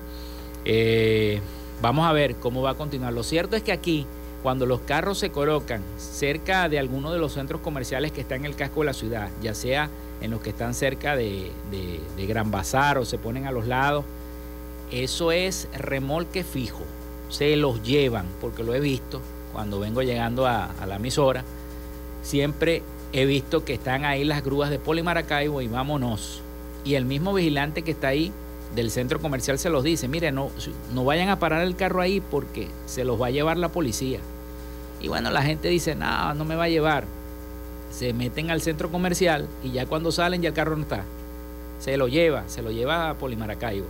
eh, 0.68 1.40
vamos 1.80 2.06
a 2.06 2.12
ver 2.12 2.34
cómo 2.36 2.60
va 2.60 2.70
a 2.70 2.74
continuar. 2.74 3.12
Lo 3.12 3.22
cierto 3.22 3.56
es 3.56 3.62
que 3.62 3.72
aquí, 3.72 4.04
cuando 4.42 4.66
los 4.66 4.80
carros 4.80 5.18
se 5.18 5.30
colocan 5.30 5.80
cerca 5.96 6.68
de 6.68 6.78
alguno 6.78 7.12
de 7.12 7.18
los 7.18 7.32
centros 7.32 7.60
comerciales 7.60 8.10
que 8.10 8.20
están 8.20 8.40
en 8.40 8.46
el 8.46 8.56
casco 8.56 8.80
de 8.80 8.86
la 8.86 8.92
ciudad, 8.92 9.30
ya 9.40 9.54
sea 9.54 9.88
en 10.20 10.32
los 10.32 10.40
que 10.40 10.50
están 10.50 10.74
cerca 10.74 11.14
de, 11.16 11.52
Gran 12.18 12.50
Bazar 12.50 12.98
o 12.98 13.04
se 13.04 13.16
ponen 13.16 13.46
a 13.46 13.52
los 13.52 13.66
lados, 13.66 14.04
eso 14.90 15.30
es 15.30 15.68
remolque 15.72 16.42
fijo. 16.42 16.82
Se 17.28 17.56
los 17.56 17.82
llevan, 17.82 18.26
porque 18.40 18.64
lo 18.64 18.74
he 18.74 18.80
visto 18.80 19.20
cuando 19.52 19.78
vengo 19.78 20.02
llegando 20.02 20.46
a, 20.46 20.66
a 20.66 20.86
la 20.86 20.96
emisora. 20.96 21.44
Siempre 22.22 22.82
he 23.12 23.24
visto 23.24 23.64
que 23.64 23.74
están 23.74 24.04
ahí 24.04 24.24
las 24.24 24.44
grúas 24.44 24.70
de 24.70 24.80
Polimaracaibo 24.80 25.60
y 25.60 25.68
vámonos. 25.68 26.40
Y 26.84 26.94
el 26.94 27.04
mismo 27.04 27.34
vigilante 27.34 27.82
que 27.82 27.92
está 27.92 28.08
ahí 28.08 28.32
del 28.76 28.90
centro 28.90 29.20
comercial 29.20 29.58
se 29.58 29.70
los 29.70 29.82
dice, 29.82 30.06
mire, 30.06 30.30
no, 30.30 30.50
no 30.94 31.04
vayan 31.04 31.30
a 31.30 31.38
parar 31.38 31.62
el 31.62 31.74
carro 31.74 32.00
ahí 32.00 32.20
porque 32.20 32.68
se 32.84 33.04
los 33.04 33.20
va 33.20 33.28
a 33.28 33.30
llevar 33.30 33.56
la 33.56 33.70
policía. 33.70 34.20
Y 35.00 35.08
bueno, 35.08 35.30
la 35.30 35.42
gente 35.42 35.68
dice, 35.68 35.94
no, 35.94 36.34
no 36.34 36.44
me 36.44 36.54
va 36.54 36.64
a 36.64 36.68
llevar. 36.68 37.04
Se 37.90 38.12
meten 38.12 38.50
al 38.50 38.60
centro 38.60 38.90
comercial 38.90 39.48
y 39.64 39.72
ya 39.72 39.86
cuando 39.86 40.12
salen 40.12 40.42
ya 40.42 40.50
el 40.50 40.54
carro 40.54 40.76
no 40.76 40.82
está. 40.82 41.04
Se 41.80 41.96
lo 41.96 42.06
lleva, 42.06 42.44
se 42.48 42.62
lo 42.62 42.70
lleva 42.70 43.10
a 43.10 43.14
Polimaracaibo. 43.14 43.86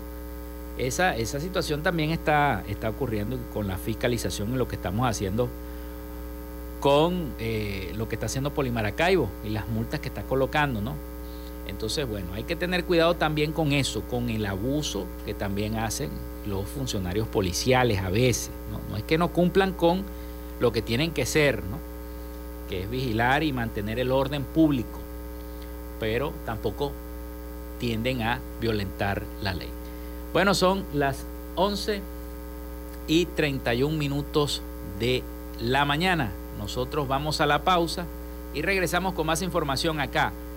Esa, 0.78 1.16
esa 1.16 1.40
situación 1.40 1.82
también 1.82 2.10
está, 2.10 2.62
está 2.68 2.88
ocurriendo 2.88 3.38
con 3.52 3.66
la 3.66 3.78
fiscalización 3.78 4.54
y 4.54 4.56
lo 4.56 4.68
que 4.68 4.76
estamos 4.76 5.08
haciendo 5.08 5.48
con 6.80 7.32
eh, 7.40 7.92
lo 7.96 8.08
que 8.08 8.14
está 8.14 8.26
haciendo 8.26 8.52
Polimaracaibo 8.52 9.28
y 9.44 9.50
las 9.50 9.68
multas 9.68 9.98
que 10.00 10.08
está 10.08 10.22
colocando, 10.22 10.80
¿no? 10.80 10.94
Entonces, 11.68 12.08
bueno, 12.08 12.32
hay 12.34 12.44
que 12.44 12.56
tener 12.56 12.84
cuidado 12.84 13.14
también 13.14 13.52
con 13.52 13.72
eso, 13.72 14.02
con 14.02 14.30
el 14.30 14.46
abuso 14.46 15.06
que 15.24 15.34
también 15.34 15.76
hacen 15.76 16.10
los 16.46 16.66
funcionarios 16.66 17.26
policiales 17.28 18.00
a 18.00 18.10
veces. 18.10 18.50
No, 18.90 18.96
es 18.96 19.02
que 19.02 19.18
no 19.18 19.32
cumplan 19.32 19.72
con 19.72 20.04
lo 20.60 20.72
que 20.72 20.82
tienen 20.82 21.10
que 21.12 21.26
ser, 21.26 21.62
¿no? 21.64 21.78
que 22.68 22.82
es 22.82 22.90
vigilar 22.90 23.42
y 23.42 23.52
mantener 23.52 23.98
el 23.98 24.10
orden 24.10 24.44
público, 24.44 24.98
pero 26.00 26.32
tampoco 26.44 26.92
tienden 27.78 28.22
a 28.22 28.40
violentar 28.60 29.22
la 29.42 29.54
ley. 29.54 29.68
Bueno, 30.32 30.54
son 30.54 30.84
las 30.92 31.24
11 31.54 32.00
y 33.06 33.26
31 33.26 33.96
minutos 33.96 34.62
de 34.98 35.22
la 35.60 35.84
mañana. 35.84 36.32
Nosotros 36.58 37.06
vamos 37.06 37.40
a 37.40 37.46
la 37.46 37.62
pausa 37.62 38.04
y 38.54 38.62
regresamos 38.62 39.14
con 39.14 39.26
más 39.26 39.42
información 39.42 40.00
acá 40.00 40.32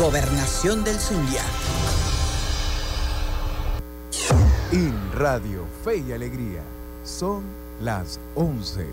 Gobernación 0.00 0.82
del 0.82 0.98
Zulia. 0.98 1.42
En 4.72 5.12
Radio 5.12 5.66
Fe 5.84 5.98
y 5.98 6.12
Alegría 6.12 6.62
son 7.04 7.42
las 7.82 8.18
11 8.34 8.86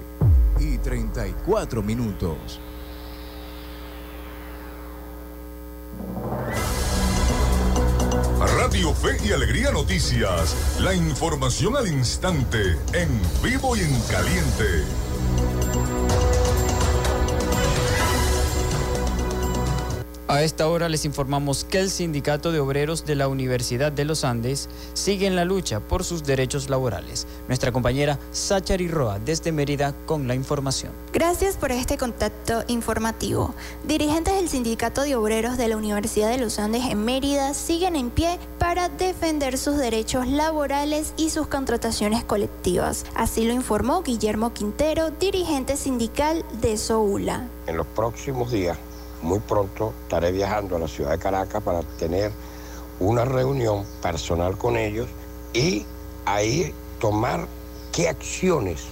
y 0.60 0.78
34 0.80 1.82
minutos. 1.82 2.60
Radio 8.58 8.94
Fe 8.94 9.18
y 9.24 9.32
Alegría 9.32 9.72
Noticias. 9.72 10.58
La 10.82 10.94
información 10.94 11.78
al 11.78 11.88
instante, 11.88 12.78
en 12.92 13.22
vivo 13.42 13.78
y 13.78 13.80
en 13.80 14.02
caliente. 14.12 15.07
A 20.30 20.44
esta 20.44 20.68
hora 20.68 20.90
les 20.90 21.06
informamos 21.06 21.64
que 21.64 21.80
el 21.80 21.90
Sindicato 21.90 22.52
de 22.52 22.60
Obreros 22.60 23.06
de 23.06 23.16
la 23.16 23.30
Universidad 23.30 23.94
de 23.94 24.04
los 24.04 24.26
Andes 24.26 24.68
sigue 24.94 25.26
en 25.26 25.38
la 25.38 25.46
lucha 25.46 25.80
por 25.80 26.04
sus 26.04 26.26
derechos 26.26 26.70
laborales. 26.70 27.26
Nuestra 27.48 27.72
compañera 27.72 28.20
Sachari 28.32 28.90
Roa 28.90 29.20
desde 29.20 29.54
Mérida 29.54 29.94
con 30.06 30.28
la 30.28 30.36
información. 30.36 30.92
Gracias 31.14 31.56
por 31.56 31.72
este 31.72 31.98
contacto 31.98 32.66
informativo. 32.68 33.56
Dirigentes 33.88 34.36
del 34.36 34.50
Sindicato 34.50 35.04
de 35.04 35.16
Obreros 35.16 35.58
de 35.58 35.70
la 35.70 35.78
Universidad 35.78 36.30
de 36.30 36.40
los 36.40 36.60
Andes 36.60 36.84
en 36.84 37.06
Mérida 37.06 37.54
siguen 37.54 37.96
en 37.96 38.10
pie 38.10 38.38
para 38.60 38.90
defender 38.90 39.58
sus 39.58 39.78
derechos 39.78 40.28
laborales 40.28 41.14
y 41.16 41.30
sus 41.30 41.48
contrataciones 41.48 42.26
colectivas. 42.26 43.06
Así 43.16 43.46
lo 43.46 43.54
informó 43.54 44.04
Guillermo 44.04 44.52
Quintero, 44.52 45.10
dirigente 45.10 45.78
sindical 45.78 46.44
de 46.60 46.76
Soula. 46.76 47.48
En 47.66 47.78
los 47.78 47.88
próximos 47.88 48.52
días 48.52 48.78
muy 49.22 49.40
pronto 49.40 49.94
estaré 50.04 50.32
viajando 50.32 50.76
a 50.76 50.80
la 50.80 50.88
ciudad 50.88 51.12
de 51.12 51.20
Caracas 51.20 51.62
para 51.64 51.82
tener 51.82 52.32
una 53.00 53.26
reunión 53.26 53.86
personal 54.02 54.58
con 54.58 54.78
ellos 54.78 55.08
y 55.54 55.86
ahí 56.26 56.74
tomar 57.00 57.48
qué 57.92 58.10
acciones 58.10 58.86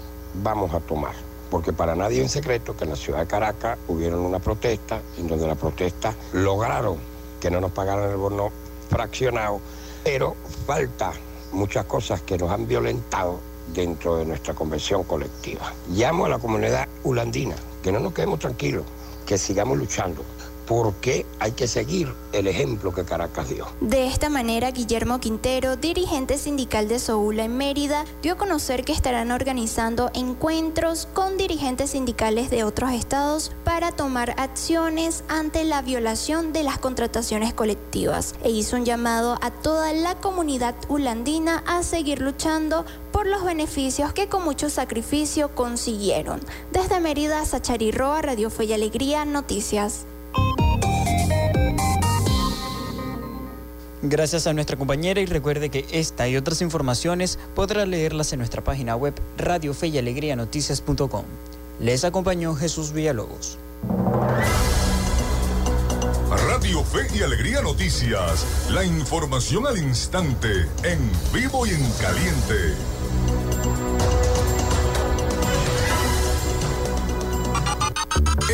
vamos 0.44 0.74
a 0.74 0.80
tomar. 0.80 1.14
Porque 1.50 1.74
para 1.74 1.96
nadie 1.96 2.22
en 2.22 2.30
secreto 2.30 2.76
que 2.76 2.84
en 2.84 2.92
la 2.92 2.96
ciudad 2.96 3.20
de 3.20 3.28
Caracas 3.28 3.78
hubieron 3.88 4.20
una 4.20 4.40
protesta 4.40 5.02
en 5.18 5.28
donde 5.28 5.48
la 5.48 5.56
protesta 5.56 6.14
lograron 6.34 6.98
que 7.40 7.52
no 7.52 7.62
nos 7.62 7.72
pagaran 7.72 8.10
el 8.10 8.18
bono 8.18 8.50
fraccionado, 8.90 9.60
pero 10.04 10.36
falta 10.66 11.14
muchas 11.52 11.86
cosas 11.86 12.22
que 12.22 12.38
nos 12.38 12.50
han 12.52 12.68
violentado 12.68 13.40
dentro 13.74 14.18
de 14.18 14.26
nuestra 14.26 14.54
convención 14.54 15.04
colectiva. 15.04 15.74
Llamo 15.90 16.26
a 16.26 16.30
la 16.30 16.40
comunidad 16.40 16.88
ulandina 17.04 17.56
que 17.84 17.92
no 17.92 18.00
nos 18.00 18.14
quedemos 18.14 18.40
tranquilos, 18.40 18.84
que 19.26 19.38
sigamos 19.38 19.78
luchando 19.78 20.24
porque 20.66 21.26
hay 21.40 21.52
que 21.52 21.68
seguir 21.68 22.14
el 22.34 22.48
ejemplo 22.48 22.94
que 22.94 23.04
Caracas 23.04 23.50
dio. 23.50 23.68
De 23.82 24.08
esta 24.08 24.30
manera, 24.30 24.72
Guillermo 24.72 25.20
Quintero, 25.20 25.76
dirigente 25.78 26.38
sindical 26.38 26.88
de 26.88 27.00
Soula 27.00 27.46
en 27.46 27.58
Mérida, 27.58 28.06
dio 28.22 28.34
a 28.34 28.38
conocer 28.38 28.84
que 28.84 28.92
estarán 28.92 29.32
organizando 29.32 30.12
encuentros 30.14 31.08
con 31.14 31.38
dirigentes 31.38 31.92
sindicales 31.92 32.50
de 32.50 32.64
otros 32.64 32.92
estados 32.92 33.52
para 33.64 33.92
tomar 33.92 34.36
acciones 34.38 35.24
ante 35.28 35.64
la 35.64 35.82
violación 35.82 36.54
de 36.54 36.64
las 36.64 36.78
contrataciones 36.78 37.54
colectivas 37.54 38.36
e 38.44 38.50
hizo 38.50 38.76
un 38.76 38.86
llamado 38.86 39.38
a 39.42 39.52
toda 39.52 39.94
la 39.94 40.16
comunidad 40.16 40.76
ulandina 40.90 41.64
a 41.68 41.84
seguir 41.84 42.22
luchando 42.22 42.86
por 43.12 43.28
los 43.28 43.44
beneficios 43.44 44.14
que 44.14 44.28
con 44.28 44.44
mucho 44.44 44.70
sacrificio 44.70 45.56
consiguieron. 45.56 46.42
Desde 46.72 47.00
Mérida, 47.00 47.46
Sachari 47.46 47.92
Roa, 47.92 48.22
Radio 48.22 48.50
Fe 48.50 48.74
Alegría, 48.74 49.26
Noticias. 49.26 50.06
Gracias 54.08 54.46
a 54.46 54.54
nuestra 54.54 54.78
compañera 54.78 55.20
y 55.20 55.26
recuerde 55.26 55.70
que 55.70 55.86
esta 55.92 56.28
y 56.28 56.38
otras 56.38 56.62
informaciones 56.62 57.40
podrá 57.56 57.88
leerlas 57.88 58.34
en 58.34 58.40
nuestra 58.40 58.64
página 58.64 58.96
web 58.96 59.16
Radio 59.38 59.74
Fe 59.74 59.88
y 59.88 59.98
Alegría 59.98 60.36
Noticias.com. 60.36 61.26
Les 61.80 62.04
acompañó 62.04 62.54
Jesús 62.56 62.92
Villalobos. 62.94 63.58
Radio 66.30 66.84
Fe 66.84 67.08
y 67.16 67.24
Alegría 67.24 67.62
Noticias. 67.62 68.46
La 68.72 68.84
información 68.84 69.66
al 69.66 69.78
instante, 69.78 70.68
en 70.84 71.12
vivo 71.34 71.66
y 71.66 71.72
en 71.72 71.92
caliente. 72.00 72.76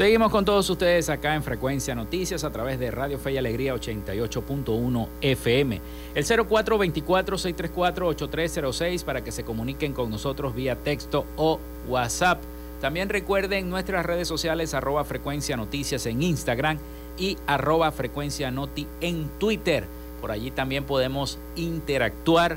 Seguimos 0.00 0.30
con 0.30 0.46
todos 0.46 0.70
ustedes 0.70 1.10
acá 1.10 1.34
en 1.34 1.42
Frecuencia 1.42 1.94
Noticias 1.94 2.42
a 2.44 2.50
través 2.50 2.80
de 2.80 2.90
Radio 2.90 3.18
Fe 3.18 3.32
y 3.32 3.36
Alegría 3.36 3.74
88.1 3.74 5.08
FM. 5.20 5.78
El 6.14 6.24
0424-634-8306 6.24 9.04
para 9.04 9.22
que 9.22 9.30
se 9.30 9.44
comuniquen 9.44 9.92
con 9.92 10.08
nosotros 10.08 10.54
vía 10.54 10.76
texto 10.76 11.26
o 11.36 11.60
WhatsApp. 11.86 12.40
También 12.80 13.10
recuerden 13.10 13.68
nuestras 13.68 14.06
redes 14.06 14.26
sociales 14.26 14.72
arroba 14.72 15.04
Frecuencia 15.04 15.58
Noticias 15.58 16.06
en 16.06 16.22
Instagram 16.22 16.78
y 17.18 17.36
arroba 17.46 17.92
Frecuencia 17.92 18.50
Noti 18.50 18.86
en 19.02 19.28
Twitter. 19.38 19.84
Por 20.22 20.30
allí 20.30 20.50
también 20.50 20.84
podemos 20.84 21.38
interactuar 21.56 22.56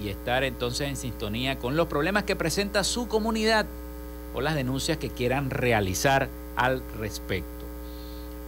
y 0.00 0.10
estar 0.10 0.44
entonces 0.44 0.86
en 0.86 0.94
sintonía 0.94 1.58
con 1.58 1.74
los 1.74 1.88
problemas 1.88 2.22
que 2.22 2.36
presenta 2.36 2.84
su 2.84 3.08
comunidad 3.08 3.66
o 4.32 4.40
las 4.40 4.54
denuncias 4.54 4.98
que 4.98 5.10
quieran 5.10 5.50
realizar 5.50 6.28
al 6.58 6.82
respecto. 6.98 7.46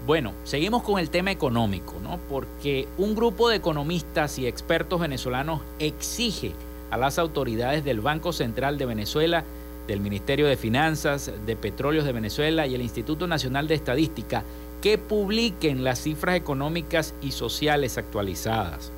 Bueno, 0.07 0.33
seguimos 0.45 0.83
con 0.83 0.99
el 0.99 1.09
tema 1.09 1.31
económico, 1.31 1.95
¿no? 2.03 2.19
Porque 2.29 2.89
un 2.99 3.15
grupo 3.15 3.49
de 3.49 3.57
economistas 3.57 4.39
y 4.39 4.47
expertos 4.47 5.01
venezolanos 5.01 5.61
exige 5.79 6.53
a 6.91 6.99
las 6.99 7.19
autoridades 7.19 7.85
del 7.85 8.01
Banco 8.01 8.33
Central 8.33 8.77
de 8.77 8.87
Venezuela, 8.87 9.45
del 9.87 10.01
Ministerio 10.01 10.47
de 10.47 10.57
Finanzas, 10.57 11.33
de 11.47 11.57
Petróleos 11.57 12.05
de 12.05 12.13
Venezuela 12.13 12.67
y 12.67 12.75
el 12.75 12.83
Instituto 12.83 13.27
Nacional 13.27 13.69
de 13.69 13.75
Estadística 13.75 14.43
que 14.83 14.99
publiquen 14.99 15.85
las 15.85 16.03
cifras 16.03 16.37
económicas 16.37 17.15
y 17.21 17.33
sociales 17.33 17.99
actualizadas. 17.99 18.91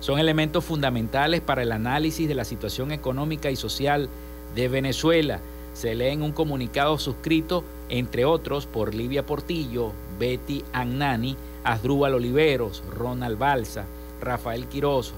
Son 0.00 0.18
elementos 0.18 0.64
fundamentales 0.64 1.40
para 1.40 1.62
el 1.62 1.72
análisis 1.72 2.28
de 2.28 2.34
la 2.34 2.44
situación 2.44 2.92
económica 2.92 3.50
y 3.50 3.56
social 3.56 4.08
de 4.54 4.68
Venezuela. 4.68 5.40
Se 5.78 5.94
lee 5.94 6.08
en 6.08 6.22
un 6.22 6.32
comunicado 6.32 6.98
suscrito, 6.98 7.62
entre 7.88 8.24
otros, 8.24 8.66
por 8.66 8.96
Livia 8.96 9.24
Portillo, 9.24 9.92
Betty 10.18 10.64
Agnani, 10.72 11.36
Asdrúbal 11.62 12.14
Oliveros, 12.14 12.82
Ronald 12.92 13.38
Balsa, 13.38 13.84
Rafael 14.20 14.66
Quiroz, 14.66 15.14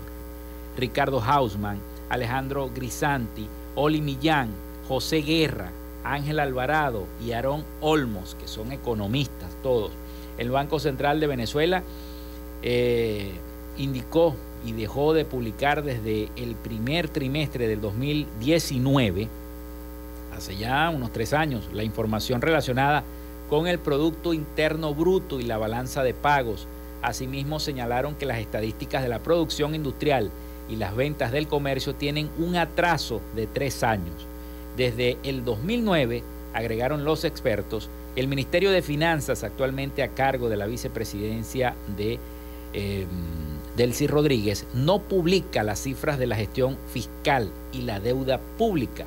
Ricardo 0.76 1.22
Hausman, 1.22 1.78
Alejandro 2.10 2.68
Grisanti, 2.74 3.46
Oli 3.74 4.02
Millán, 4.02 4.50
José 4.86 5.22
Guerra, 5.22 5.72
Ángel 6.04 6.38
Alvarado 6.38 7.06
y 7.24 7.32
Aarón 7.32 7.64
Olmos, 7.80 8.36
que 8.38 8.46
son 8.46 8.70
economistas 8.70 9.56
todos. 9.62 9.92
El 10.36 10.50
Banco 10.50 10.78
Central 10.78 11.20
de 11.20 11.26
Venezuela 11.26 11.82
eh, 12.62 13.32
indicó 13.78 14.36
y 14.66 14.72
dejó 14.72 15.14
de 15.14 15.24
publicar 15.24 15.82
desde 15.82 16.28
el 16.36 16.54
primer 16.54 17.08
trimestre 17.08 17.66
del 17.66 17.80
2019, 17.80 19.39
hace 20.36 20.56
ya 20.56 20.90
unos 20.90 21.12
tres 21.12 21.32
años, 21.32 21.68
la 21.72 21.82
información 21.82 22.40
relacionada 22.40 23.04
con 23.48 23.66
el 23.66 23.78
Producto 23.78 24.32
Interno 24.32 24.94
Bruto 24.94 25.40
y 25.40 25.44
la 25.44 25.58
balanza 25.58 26.02
de 26.02 26.14
pagos. 26.14 26.66
Asimismo, 27.02 27.58
señalaron 27.60 28.14
que 28.14 28.26
las 28.26 28.38
estadísticas 28.38 29.02
de 29.02 29.08
la 29.08 29.18
producción 29.18 29.74
industrial 29.74 30.30
y 30.68 30.76
las 30.76 30.94
ventas 30.94 31.32
del 31.32 31.48
comercio 31.48 31.94
tienen 31.94 32.30
un 32.38 32.56
atraso 32.56 33.20
de 33.34 33.46
tres 33.46 33.82
años. 33.82 34.14
Desde 34.76 35.18
el 35.24 35.44
2009, 35.44 36.22
agregaron 36.54 37.04
los 37.04 37.24
expertos, 37.24 37.90
el 38.16 38.28
Ministerio 38.28 38.70
de 38.70 38.82
Finanzas, 38.82 39.44
actualmente 39.44 40.02
a 40.02 40.08
cargo 40.08 40.48
de 40.48 40.56
la 40.56 40.66
vicepresidencia 40.66 41.74
de 41.96 42.18
eh, 42.72 43.06
Delcy 43.76 44.06
Rodríguez, 44.06 44.66
no 44.74 45.00
publica 45.00 45.62
las 45.62 45.80
cifras 45.80 46.18
de 46.18 46.26
la 46.26 46.36
gestión 46.36 46.76
fiscal 46.92 47.50
y 47.72 47.82
la 47.82 48.00
deuda 48.00 48.40
pública. 48.58 49.06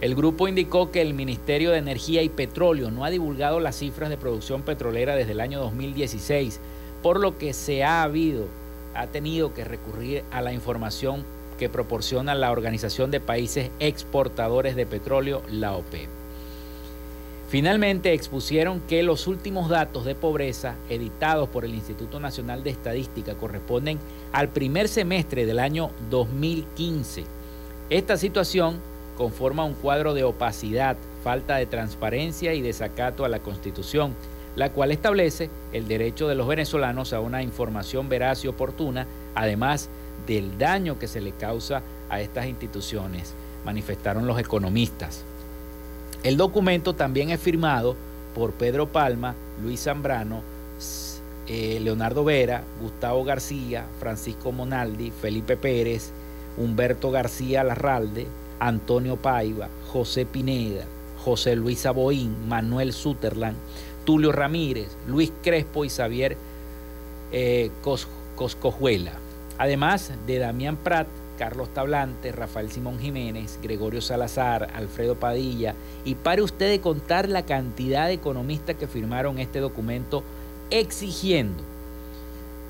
El 0.00 0.14
grupo 0.14 0.46
indicó 0.46 0.90
que 0.90 1.00
el 1.00 1.14
Ministerio 1.14 1.70
de 1.70 1.78
Energía 1.78 2.22
y 2.22 2.28
Petróleo 2.28 2.90
no 2.90 3.04
ha 3.04 3.10
divulgado 3.10 3.60
las 3.60 3.76
cifras 3.76 4.10
de 4.10 4.18
producción 4.18 4.62
petrolera 4.62 5.16
desde 5.16 5.32
el 5.32 5.40
año 5.40 5.58
2016, 5.60 6.60
por 7.02 7.18
lo 7.18 7.38
que 7.38 7.54
se 7.54 7.82
ha 7.82 8.02
habido, 8.02 8.46
ha 8.94 9.06
tenido 9.06 9.54
que 9.54 9.64
recurrir 9.64 10.22
a 10.30 10.42
la 10.42 10.52
información 10.52 11.24
que 11.58 11.70
proporciona 11.70 12.34
la 12.34 12.52
Organización 12.52 13.10
de 13.10 13.20
Países 13.20 13.70
Exportadores 13.80 14.76
de 14.76 14.84
Petróleo, 14.84 15.40
la 15.50 15.72
OPEP. 15.72 16.08
Finalmente 17.48 18.12
expusieron 18.12 18.80
que 18.80 19.02
los 19.02 19.26
últimos 19.26 19.70
datos 19.70 20.04
de 20.04 20.14
pobreza 20.14 20.74
editados 20.90 21.48
por 21.48 21.64
el 21.64 21.74
Instituto 21.74 22.20
Nacional 22.20 22.62
de 22.62 22.70
Estadística 22.70 23.34
corresponden 23.34 23.98
al 24.32 24.48
primer 24.48 24.88
semestre 24.88 25.46
del 25.46 25.60
año 25.60 25.90
2015. 26.10 27.24
Esta 27.88 28.16
situación 28.16 28.80
conforma 29.16 29.64
un 29.64 29.74
cuadro 29.74 30.14
de 30.14 30.24
opacidad, 30.24 30.96
falta 31.24 31.56
de 31.56 31.66
transparencia 31.66 32.54
y 32.54 32.62
desacato 32.62 33.24
a 33.24 33.28
la 33.28 33.40
Constitución, 33.40 34.14
la 34.54 34.70
cual 34.70 34.92
establece 34.92 35.50
el 35.72 35.88
derecho 35.88 36.28
de 36.28 36.34
los 36.34 36.46
venezolanos 36.46 37.12
a 37.12 37.20
una 37.20 37.42
información 37.42 38.08
veraz 38.08 38.44
y 38.44 38.48
oportuna, 38.48 39.06
además 39.34 39.88
del 40.26 40.58
daño 40.58 40.98
que 40.98 41.08
se 41.08 41.20
le 41.20 41.32
causa 41.32 41.82
a 42.08 42.20
estas 42.20 42.46
instituciones, 42.46 43.34
manifestaron 43.64 44.26
los 44.26 44.38
economistas. 44.38 45.24
El 46.22 46.36
documento 46.36 46.94
también 46.94 47.30
es 47.30 47.40
firmado 47.40 47.96
por 48.34 48.52
Pedro 48.52 48.86
Palma, 48.86 49.34
Luis 49.62 49.84
Zambrano, 49.84 50.42
eh, 51.48 51.78
Leonardo 51.80 52.24
Vera, 52.24 52.64
Gustavo 52.80 53.24
García, 53.24 53.86
Francisco 54.00 54.50
Monaldi, 54.52 55.10
Felipe 55.10 55.56
Pérez, 55.56 56.10
Humberto 56.56 57.10
García 57.10 57.62
Larralde, 57.62 58.26
Antonio 58.60 59.16
Paiva, 59.16 59.68
José 59.92 60.26
Pineda, 60.26 60.84
José 61.24 61.56
Luis 61.56 61.84
Aboín, 61.86 62.48
Manuel 62.48 62.92
Sutherland, 62.92 63.56
Tulio 64.04 64.32
Ramírez, 64.32 64.88
Luis 65.06 65.32
Crespo 65.42 65.84
y 65.84 65.90
Xavier 65.90 66.36
eh, 67.32 67.70
Coscojuela. 68.36 69.12
Además 69.58 70.12
de 70.26 70.38
Damián 70.38 70.76
Prat, 70.76 71.08
Carlos 71.38 71.68
Tablante, 71.74 72.32
Rafael 72.32 72.70
Simón 72.70 72.98
Jiménez, 72.98 73.58
Gregorio 73.62 74.00
Salazar, 74.00 74.68
Alfredo 74.74 75.16
Padilla, 75.16 75.74
y 76.04 76.14
pare 76.14 76.42
usted 76.42 76.70
de 76.70 76.80
contar 76.80 77.28
la 77.28 77.44
cantidad 77.44 78.06
de 78.06 78.14
economistas 78.14 78.76
que 78.76 78.86
firmaron 78.86 79.38
este 79.38 79.60
documento 79.60 80.22
exigiendo 80.70 81.62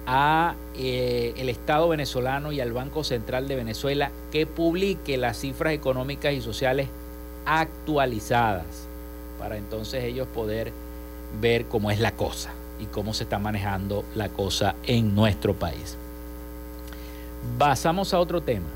a 0.07 0.55
eh, 0.77 1.35
el 1.37 1.49
Estado 1.49 1.89
venezolano 1.89 2.53
y 2.53 2.61
al 2.61 2.73
Banco 2.73 3.05
Central 3.05 3.49
de 3.49 3.57
Venezuela 3.57 4.11
que 4.31 4.47
publique 4.47 5.17
las 5.17 5.39
cifras 5.39 5.73
económicas 5.73 6.33
y 6.33 6.41
sociales 6.41 6.89
actualizadas 7.45 8.87
para 9.39 9.57
entonces 9.57 10.05
ellos 10.05 10.27
poder 10.29 10.73
ver 11.41 11.67
cómo 11.67 11.91
es 11.91 12.01
la 12.01 12.13
cosa 12.13 12.51
y 12.81 12.87
cómo 12.87 13.15
se 13.15 13.25
está 13.25 13.39
manejando 13.39 14.05
la 14.15 14.29
cosa 14.29 14.75
en 14.85 15.15
nuestro 15.15 15.55
país. 15.55 15.97
Pasamos 17.59 18.13
a 18.15 18.21
otro 18.21 18.41
tema. 18.43 18.67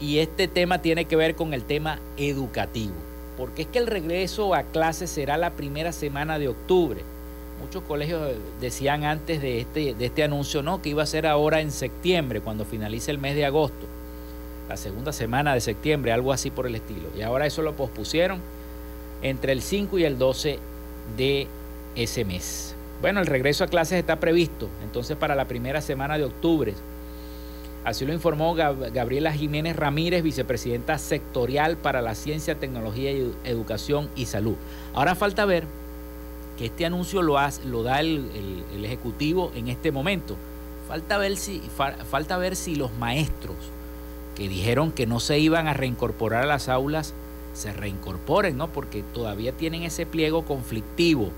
Y 0.00 0.18
este 0.18 0.48
tema 0.48 0.82
tiene 0.82 1.04
que 1.04 1.14
ver 1.14 1.36
con 1.36 1.54
el 1.54 1.62
tema 1.62 2.00
educativo. 2.16 2.94
Porque 3.36 3.62
es 3.62 3.68
que 3.68 3.78
el 3.78 3.86
regreso 3.86 4.54
a 4.54 4.64
clases 4.64 5.10
será 5.10 5.36
la 5.36 5.52
primera 5.52 5.92
semana 5.92 6.38
de 6.38 6.48
octubre. 6.48 7.02
Muchos 7.62 7.84
colegios 7.84 8.32
decían 8.60 9.04
antes 9.04 9.40
de 9.40 9.60
este, 9.60 9.94
de 9.94 10.04
este 10.04 10.24
anuncio, 10.24 10.64
no, 10.64 10.82
que 10.82 10.88
iba 10.88 11.04
a 11.04 11.06
ser 11.06 11.28
ahora 11.28 11.60
en 11.60 11.70
septiembre, 11.70 12.40
cuando 12.40 12.64
finalice 12.64 13.12
el 13.12 13.18
mes 13.18 13.36
de 13.36 13.46
agosto. 13.46 13.86
La 14.68 14.76
segunda 14.76 15.12
semana 15.12 15.54
de 15.54 15.60
septiembre, 15.60 16.10
algo 16.10 16.32
así 16.32 16.50
por 16.50 16.66
el 16.66 16.74
estilo. 16.74 17.08
Y 17.16 17.22
ahora 17.22 17.46
eso 17.46 17.62
lo 17.62 17.74
pospusieron 17.74 18.40
entre 19.22 19.52
el 19.52 19.62
5 19.62 19.96
y 20.00 20.04
el 20.04 20.18
12 20.18 20.58
de 21.16 21.46
ese 21.94 22.24
mes. 22.24 22.74
Bueno, 23.00 23.20
el 23.20 23.26
regreso 23.26 23.62
a 23.62 23.68
clases 23.68 24.00
está 24.00 24.18
previsto 24.18 24.68
entonces 24.82 25.16
para 25.16 25.36
la 25.36 25.44
primera 25.44 25.80
semana 25.80 26.18
de 26.18 26.24
octubre. 26.24 26.74
Así 27.84 28.04
lo 28.04 28.12
informó 28.12 28.54
Gabriela 28.54 29.32
Jiménez 29.32 29.76
Ramírez, 29.76 30.24
vicepresidenta 30.24 30.98
sectorial 30.98 31.76
para 31.76 32.02
la 32.02 32.16
ciencia, 32.16 32.56
tecnología, 32.56 33.12
educación 33.44 34.08
y 34.16 34.26
salud. 34.26 34.54
Ahora 34.94 35.14
falta 35.14 35.44
ver 35.44 35.64
que 36.56 36.66
este 36.66 36.86
anuncio 36.86 37.22
lo, 37.22 37.38
lo 37.66 37.82
da 37.82 38.00
el, 38.00 38.64
Ejecutivo 38.82 39.52
en 39.54 39.68
este 39.68 39.92
momento. 39.92 40.36
Falta 40.88 41.16
ver, 41.16 41.36
si, 41.36 41.62
falta 42.10 42.36
ver 42.36 42.56
si 42.56 42.74
los 42.74 42.92
maestros 42.94 43.56
que 44.36 44.48
dijeron 44.48 44.92
que 44.92 45.06
no 45.06 45.20
se 45.20 45.38
iban 45.38 45.68
a 45.68 45.74
reincorporar 45.74 46.42
a 46.42 46.46
las 46.46 46.68
aulas 46.68 47.14
se 47.54 47.72
reincorporen, 47.72 48.56
¿no? 48.56 48.68
Porque 48.68 49.02
todavía 49.14 49.52
tienen 49.52 49.82
ese 49.82 50.04
pliego 50.04 50.44
conflictivo, 50.44 51.30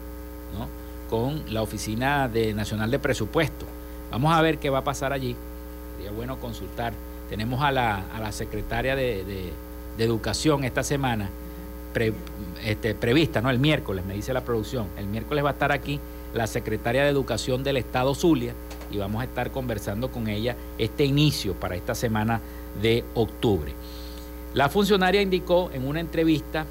¿no? 0.58 0.68
Con 1.10 1.44
la 1.52 1.62
Oficina 1.62 2.28
de 2.28 2.54
Nacional 2.54 2.90
de 2.90 2.98
Presupuesto. 2.98 3.66
Vamos 4.10 4.32
a 4.32 4.40
ver 4.40 4.58
qué 4.58 4.70
va 4.70 4.78
a 4.78 4.84
pasar 4.84 5.12
allí 5.12 5.36
sería 5.94 6.12
bueno 6.12 6.38
consultar. 6.38 6.92
Tenemos 7.28 7.62
a 7.62 7.72
la, 7.72 8.04
a 8.14 8.20
la 8.20 8.32
secretaria 8.32 8.96
de, 8.96 9.52
Educación 9.96 10.64
esta 10.64 10.82
semana 10.82 11.30
este, 12.64 12.94
prevista, 12.94 13.40
¿no? 13.40 13.50
El 13.50 13.58
miércoles, 13.58 14.04
me 14.04 14.14
dice 14.14 14.32
la 14.32 14.44
producción. 14.44 14.86
El 14.98 15.06
miércoles 15.06 15.44
va 15.44 15.50
a 15.50 15.52
estar 15.52 15.72
aquí 15.72 16.00
la 16.34 16.46
secretaria 16.46 17.04
de 17.04 17.10
Educación 17.10 17.62
del 17.62 17.76
Estado 17.76 18.14
Zulia 18.14 18.54
y 18.90 18.98
vamos 18.98 19.22
a 19.22 19.24
estar 19.24 19.50
conversando 19.50 20.10
con 20.10 20.28
ella 20.28 20.56
este 20.78 21.04
inicio 21.04 21.54
para 21.54 21.76
esta 21.76 21.94
semana 21.94 22.40
de 22.80 23.04
octubre. 23.14 23.72
La 24.54 24.68
funcionaria 24.68 25.22
indicó 25.22 25.70
en 25.72 25.86
una 25.86 26.00
entrevista 26.00 26.66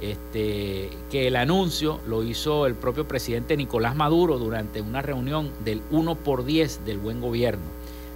este, 0.00 0.90
que 1.10 1.28
el 1.28 1.36
anuncio 1.36 2.00
lo 2.08 2.24
hizo 2.24 2.66
el 2.66 2.74
propio 2.74 3.06
presidente 3.06 3.56
Nicolás 3.56 3.94
Maduro 3.94 4.38
durante 4.38 4.80
una 4.80 5.00
reunión 5.00 5.50
del 5.64 5.80
1 5.90 6.16
por 6.16 6.44
10 6.44 6.84
del 6.84 6.98
buen 6.98 7.20
gobierno. 7.20 7.62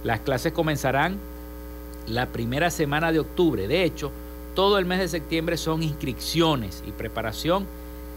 Las 0.03 0.19
clases 0.19 0.51
comenzarán 0.51 1.17
la 2.07 2.27
primera 2.27 2.71
semana 2.71 3.11
de 3.11 3.19
octubre. 3.19 3.67
De 3.67 3.83
hecho, 3.83 4.11
todo 4.57 4.79
el 4.79 4.85
mes 4.85 4.97
de 4.97 5.07
septiembre 5.07 5.55
son 5.55 5.83
inscripciones 5.83 6.83
y 6.87 6.91
preparación 6.91 7.67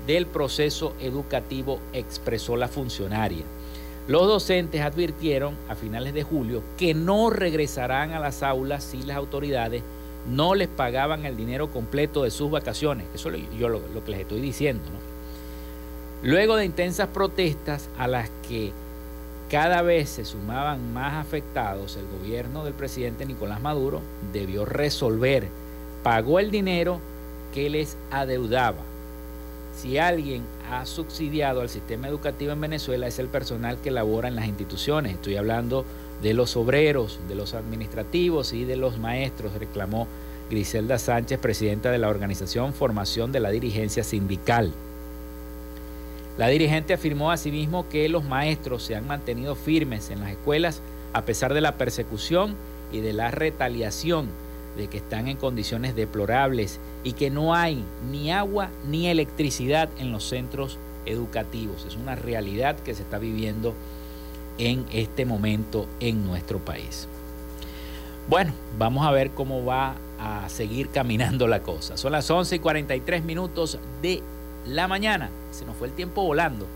del 0.07 0.25
proceso 0.25 0.95
educativo, 0.99 1.81
expresó 1.93 2.57
la 2.57 2.67
funcionaria. 2.67 3.45
Los 4.09 4.27
docentes 4.27 4.81
advirtieron 4.81 5.55
a 5.69 5.75
finales 5.75 6.15
de 6.15 6.23
julio 6.23 6.63
que 6.79 6.95
no 6.95 7.29
regresarán 7.29 8.13
a 8.13 8.21
las 8.21 8.43
aulas 8.43 8.85
si 8.85 9.03
las 9.03 9.19
autoridades 9.19 9.83
no 10.31 10.55
les 10.55 10.69
pagaban 10.69 11.27
el 11.27 11.37
dinero 11.37 11.69
completo 11.69 12.23
de 12.23 12.31
sus 12.31 12.51
vacaciones. 12.51 13.07
Eso 13.15 13.29
es 13.29 13.43
yo 13.59 13.69
lo, 13.69 13.83
que 14.03 14.11
les 14.11 14.21
estoy 14.21 14.41
diciendo. 14.41 14.85
Luego 16.23 16.57
de 16.57 16.65
intensas 16.65 17.09
protestas 17.09 17.91
a 17.99 18.09
las 18.09 18.31
que 18.49 18.73
cada 19.51 19.83
vez 19.83 20.09
se 20.09 20.25
sumaban 20.25 20.95
más 20.95 21.23
afectados, 21.23 21.99
el 21.99 22.07
gobierno 22.19 22.65
del 22.65 22.73
presidente 22.73 23.27
Nicolás 23.27 23.61
Maduro 23.61 24.01
debió 24.33 24.65
resolver, 24.65 25.49
pagó 26.03 26.39
el 26.39 26.51
dinero 26.51 27.01
que 27.55 27.71
les 27.71 27.97
adeudaba. 28.11 28.79
Si 29.77 29.99
alguien 29.99 30.43
ha 30.71 30.85
subsidiado 30.87 31.61
al 31.61 31.69
sistema 31.69 32.09
educativo 32.09 32.53
en 32.53 32.61
Venezuela 32.61 33.07
es 33.07 33.19
el 33.19 33.29
personal 33.29 33.79
que 33.83 33.91
labora 33.91 34.29
en 34.29 34.37
las 34.37 34.47
instituciones. 34.47 35.15
Estoy 35.15 35.37
hablando 35.37 35.85
de 36.23 36.35
los 36.35 36.57
obreros, 36.57 37.19
de 37.29 37.35
los 37.35 37.55
administrativos 37.55 38.53
y 38.53 38.65
de 38.65 38.77
los 38.77 38.99
maestros, 38.99 39.55
reclamó 39.55 40.07
Griselda 40.51 40.99
Sánchez, 40.99 41.39
presidenta 41.39 41.91
de 41.91 41.99
la 41.99 42.09
organización 42.09 42.75
Formación 42.75 43.33
de 43.33 43.41
la 43.41 43.51
Dirigencia 43.51 44.05
Sindical. 44.05 44.73
La 46.37 46.49
dirigente 46.49 46.95
afirmó 46.95 47.31
asimismo 47.31 47.89
que 47.89 48.09
los 48.09 48.25
maestros 48.25 48.83
se 48.83 48.97
han 48.97 49.07
mantenido 49.07 49.55
firmes 49.55 50.11
en 50.11 50.21
las 50.21 50.31
escuelas 50.31 50.81
a 51.13 51.25
pesar 51.25 51.55
de 51.55 51.61
la 51.61 51.77
persecución 51.77 52.55
y 52.93 53.01
de 53.01 53.13
la 53.13 53.31
retaliación 53.31 54.29
de 54.81 54.89
que 54.89 54.97
están 54.97 55.29
en 55.29 55.37
condiciones 55.37 55.95
deplorables 55.95 56.81
y 57.05 57.13
que 57.13 57.29
no 57.29 57.55
hay 57.55 57.85
ni 58.11 58.33
agua 58.33 58.71
ni 58.89 59.09
electricidad 59.09 59.91
en 59.99 60.11
los 60.11 60.25
centros 60.25 60.79
educativos. 61.05 61.85
Es 61.85 61.97
una 61.97 62.15
realidad 62.15 62.79
que 62.79 62.95
se 62.95 63.03
está 63.03 63.19
viviendo 63.19 63.75
en 64.57 64.87
este 64.91 65.27
momento 65.27 65.87
en 66.01 66.25
nuestro 66.27 66.59
país. 66.61 67.09
Bueno, 68.27 68.55
vamos 68.79 69.07
a 69.07 69.11
ver 69.11 69.31
cómo 69.33 69.67
va 69.67 69.97
a 70.19 70.49
seguir 70.49 70.89
caminando 70.89 71.47
la 71.47 71.63
cosa. 71.63 71.99
Son 71.99 72.13
las 72.13 72.31
11 72.31 72.57
y 72.57 72.59
43 72.59 73.23
minutos 73.23 73.79
de 74.01 74.23
la 74.67 74.89
mañana. 74.89 75.29
Se 75.51 75.67
nos 75.67 75.77
fue 75.77 75.89
el 75.89 75.93
tiempo 75.95 76.23
volando. 76.23 76.67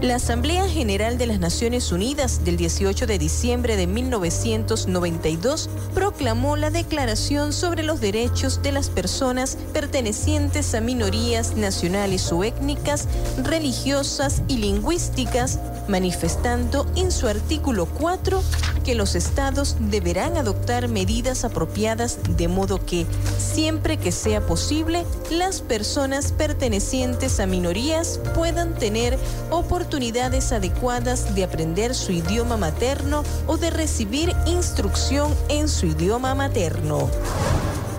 La 0.00 0.14
Asamblea 0.14 0.66
General 0.66 1.18
de 1.18 1.26
las 1.26 1.40
Naciones 1.40 1.92
Unidas 1.92 2.42
del 2.42 2.56
18 2.56 3.06
de 3.06 3.18
diciembre 3.18 3.76
de 3.76 3.86
1992 3.86 5.68
proclamó 5.92 6.56
la 6.56 6.70
Declaración 6.70 7.52
sobre 7.52 7.82
los 7.82 8.00
Derechos 8.00 8.62
de 8.62 8.72
las 8.72 8.88
Personas 8.88 9.58
pertenecientes 9.74 10.74
a 10.74 10.80
minorías 10.80 11.54
nacionales 11.54 12.32
o 12.32 12.44
étnicas, 12.44 13.08
religiosas 13.44 14.40
y 14.48 14.56
lingüísticas, 14.56 15.58
manifestando 15.90 16.86
en 16.96 17.12
su 17.12 17.26
artículo 17.28 17.86
4 17.86 18.42
que 18.84 18.94
los 18.94 19.14
estados 19.14 19.76
deberán 19.78 20.36
adoptar 20.36 20.88
medidas 20.88 21.44
apropiadas 21.44 22.18
de 22.36 22.48
modo 22.48 22.84
que, 22.84 23.06
siempre 23.38 23.98
que 23.98 24.12
sea 24.12 24.40
posible, 24.46 25.04
las 25.30 25.60
personas 25.60 26.32
pertenecientes 26.32 27.40
a 27.40 27.46
minorías 27.46 28.20
puedan 28.34 28.74
tener 28.74 29.18
oportunidades 29.50 30.52
adecuadas 30.52 31.34
de 31.34 31.44
aprender 31.44 31.94
su 31.94 32.12
idioma 32.12 32.56
materno 32.56 33.22
o 33.46 33.58
de 33.58 33.70
recibir 33.70 34.34
instrucción 34.46 35.34
en 35.48 35.68
su 35.68 35.86
idioma 35.86 36.34
materno. 36.34 37.10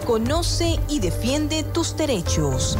Conoce 0.06 0.80
y 0.89 1.00
defiende 1.00 1.64
tus 1.64 1.96
derechos. 1.96 2.78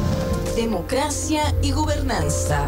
Democracia 0.56 1.54
y 1.62 1.72
gobernanza. 1.72 2.68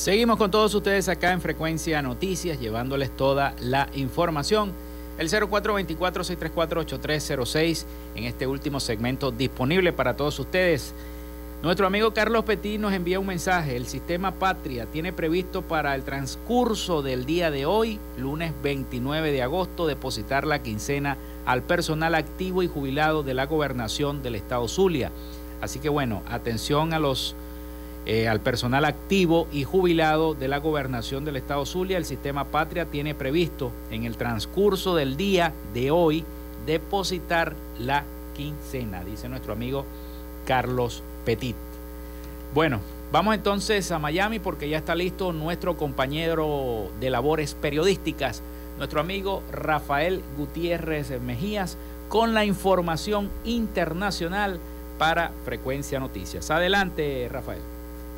Seguimos 0.00 0.38
con 0.38 0.50
todos 0.50 0.74
ustedes 0.74 1.10
acá 1.10 1.30
en 1.30 1.42
Frecuencia 1.42 2.00
Noticias, 2.00 2.58
llevándoles 2.58 3.14
toda 3.14 3.54
la 3.60 3.90
información 3.92 4.72
el 5.18 5.28
0424-634-8306 5.28 7.84
en 8.14 8.24
este 8.24 8.46
último 8.46 8.80
segmento 8.80 9.30
disponible 9.30 9.92
para 9.92 10.16
todos 10.16 10.38
ustedes. 10.38 10.94
Nuestro 11.62 11.86
amigo 11.86 12.14
Carlos 12.14 12.46
Petit 12.46 12.80
nos 12.80 12.94
envía 12.94 13.20
un 13.20 13.26
mensaje. 13.26 13.76
El 13.76 13.86
sistema 13.86 14.32
Patria 14.32 14.86
tiene 14.86 15.12
previsto 15.12 15.60
para 15.60 15.94
el 15.94 16.02
transcurso 16.02 17.02
del 17.02 17.26
día 17.26 17.50
de 17.50 17.66
hoy, 17.66 18.00
lunes 18.16 18.54
29 18.62 19.32
de 19.32 19.42
agosto, 19.42 19.86
depositar 19.86 20.46
la 20.46 20.62
quincena 20.62 21.18
al 21.44 21.62
personal 21.62 22.14
activo 22.14 22.62
y 22.62 22.68
jubilado 22.68 23.22
de 23.22 23.34
la 23.34 23.44
gobernación 23.44 24.22
del 24.22 24.36
estado 24.36 24.66
Zulia. 24.66 25.12
Así 25.60 25.78
que 25.78 25.90
bueno, 25.90 26.22
atención 26.26 26.94
a 26.94 26.98
los 26.98 27.36
eh, 28.06 28.28
al 28.28 28.40
personal 28.40 28.86
activo 28.86 29.46
y 29.52 29.64
jubilado 29.64 30.34
de 30.34 30.48
la 30.48 30.58
gobernación 30.58 31.24
del 31.24 31.36
estado 31.36 31.66
Zulia. 31.66 31.98
El 31.98 32.06
sistema 32.06 32.46
Patria 32.46 32.86
tiene 32.86 33.14
previsto 33.14 33.72
en 33.90 34.04
el 34.04 34.16
transcurso 34.16 34.94
del 34.94 35.16
día 35.16 35.52
de 35.74 35.90
hoy 35.90 36.24
depositar 36.66 37.54
la 37.78 38.04
quincena, 38.34 39.04
dice 39.04 39.28
nuestro 39.28 39.52
amigo 39.52 39.84
Carlos 40.46 41.02
Petit. 41.26 41.56
Bueno, 42.54 42.80
vamos 43.12 43.34
entonces 43.34 43.92
a 43.92 43.98
Miami 43.98 44.38
porque 44.38 44.68
ya 44.68 44.78
está 44.78 44.94
listo 44.94 45.32
nuestro 45.32 45.76
compañero 45.76 46.88
de 47.00 47.10
labores 47.10 47.54
periodísticas, 47.54 48.42
nuestro 48.78 49.00
amigo 49.00 49.42
Rafael 49.52 50.22
Gutiérrez 50.38 51.20
Mejías, 51.20 51.76
con 52.08 52.32
la 52.32 52.46
información 52.46 53.30
internacional 53.44 54.58
para 54.98 55.32
Frecuencia 55.44 56.00
Noticias. 56.00 56.50
Adelante, 56.50 57.28
Rafael. 57.30 57.60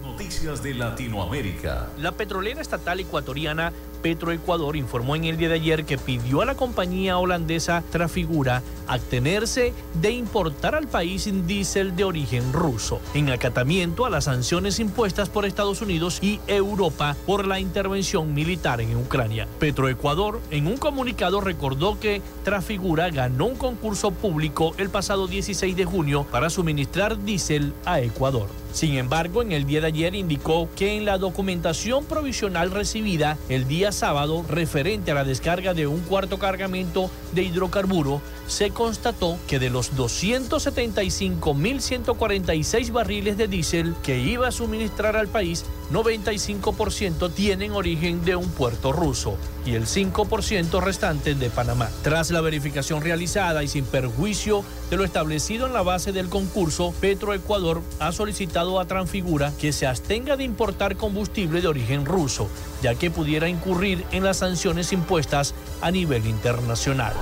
Noticias 0.02 0.62
de 0.64 0.74
Latinoamérica. 0.74 1.90
La 1.96 2.10
petrolera 2.12 2.60
estatal 2.60 2.98
ecuatoriana 2.98 3.72
Petroecuador 4.02 4.76
informó 4.76 5.16
en 5.16 5.24
el 5.24 5.36
día 5.36 5.48
de 5.48 5.54
ayer 5.54 5.84
que 5.84 5.96
pidió 5.96 6.42
a 6.42 6.44
la 6.44 6.56
compañía 6.56 7.18
holandesa 7.18 7.82
Trafigura 7.90 8.62
abstenerse 8.88 9.72
de 10.00 10.10
importar 10.10 10.74
al 10.74 10.88
país 10.88 11.28
diésel 11.46 11.96
de 11.96 12.04
origen 12.04 12.52
ruso, 12.52 13.00
en 13.14 13.30
acatamiento 13.30 14.04
a 14.04 14.10
las 14.10 14.24
sanciones 14.24 14.80
impuestas 14.80 15.28
por 15.28 15.46
Estados 15.46 15.80
Unidos 15.80 16.18
y 16.20 16.40
Europa 16.46 17.16
por 17.26 17.46
la 17.46 17.60
intervención 17.60 18.34
militar 18.34 18.80
en 18.80 18.96
Ucrania. 18.96 19.46
Petroecuador, 19.58 20.40
en 20.50 20.66
un 20.66 20.76
comunicado, 20.76 21.40
recordó 21.40 21.98
que 22.00 22.20
Trafigura 22.44 23.10
ganó 23.10 23.46
un 23.46 23.56
concurso 23.56 24.10
público 24.10 24.74
el 24.78 24.90
pasado 24.90 25.28
16 25.28 25.76
de 25.76 25.84
junio 25.84 26.26
para 26.30 26.50
suministrar 26.50 27.22
diésel 27.22 27.72
a 27.84 28.00
Ecuador. 28.00 28.48
Sin 28.72 28.96
embargo, 28.96 29.42
en 29.42 29.52
el 29.52 29.66
día 29.66 29.82
de 29.82 29.88
ayer 29.88 30.14
indicó 30.14 30.68
que 30.74 30.96
en 30.96 31.04
la 31.04 31.18
documentación 31.18 32.06
provisional 32.06 32.70
recibida 32.70 33.36
el 33.50 33.68
día 33.68 33.91
sábado 33.92 34.42
referente 34.48 35.10
a 35.10 35.14
la 35.14 35.24
descarga 35.24 35.74
de 35.74 35.86
un 35.86 36.00
cuarto 36.00 36.38
cargamento 36.38 37.10
de 37.32 37.42
hidrocarburo, 37.42 38.22
se 38.46 38.70
constató 38.70 39.36
que 39.46 39.58
de 39.58 39.68
los 39.70 39.94
275.146 39.94 42.92
barriles 42.92 43.36
de 43.36 43.48
diésel 43.48 43.94
que 44.02 44.18
iba 44.18 44.48
a 44.48 44.52
suministrar 44.52 45.16
al 45.16 45.28
país, 45.28 45.66
95% 45.92 47.32
tienen 47.32 47.72
origen 47.72 48.24
de 48.24 48.36
un 48.36 48.48
puerto 48.48 48.92
ruso 48.92 49.36
y 49.64 49.74
el 49.74 49.86
5% 49.86 50.80
restante 50.80 51.34
de 51.34 51.50
Panamá. 51.50 51.90
Tras 52.02 52.30
la 52.30 52.40
verificación 52.40 53.02
realizada 53.02 53.62
y 53.62 53.68
sin 53.68 53.84
perjuicio 53.84 54.64
de 54.90 54.96
lo 54.96 55.04
establecido 55.04 55.66
en 55.66 55.72
la 55.72 55.82
base 55.82 56.12
del 56.12 56.28
concurso, 56.28 56.92
Petroecuador 57.00 57.82
ha 58.00 58.12
solicitado 58.12 58.80
a 58.80 58.86
Transfigura 58.86 59.52
que 59.60 59.72
se 59.72 59.86
abstenga 59.86 60.36
de 60.36 60.44
importar 60.44 60.96
combustible 60.96 61.60
de 61.60 61.68
origen 61.68 62.04
ruso, 62.04 62.48
ya 62.82 62.94
que 62.94 63.10
pudiera 63.10 63.48
incurrir 63.48 64.04
en 64.12 64.24
las 64.24 64.38
sanciones 64.38 64.92
impuestas 64.92 65.54
a 65.80 65.90
nivel 65.90 66.26
internacional. 66.26 67.12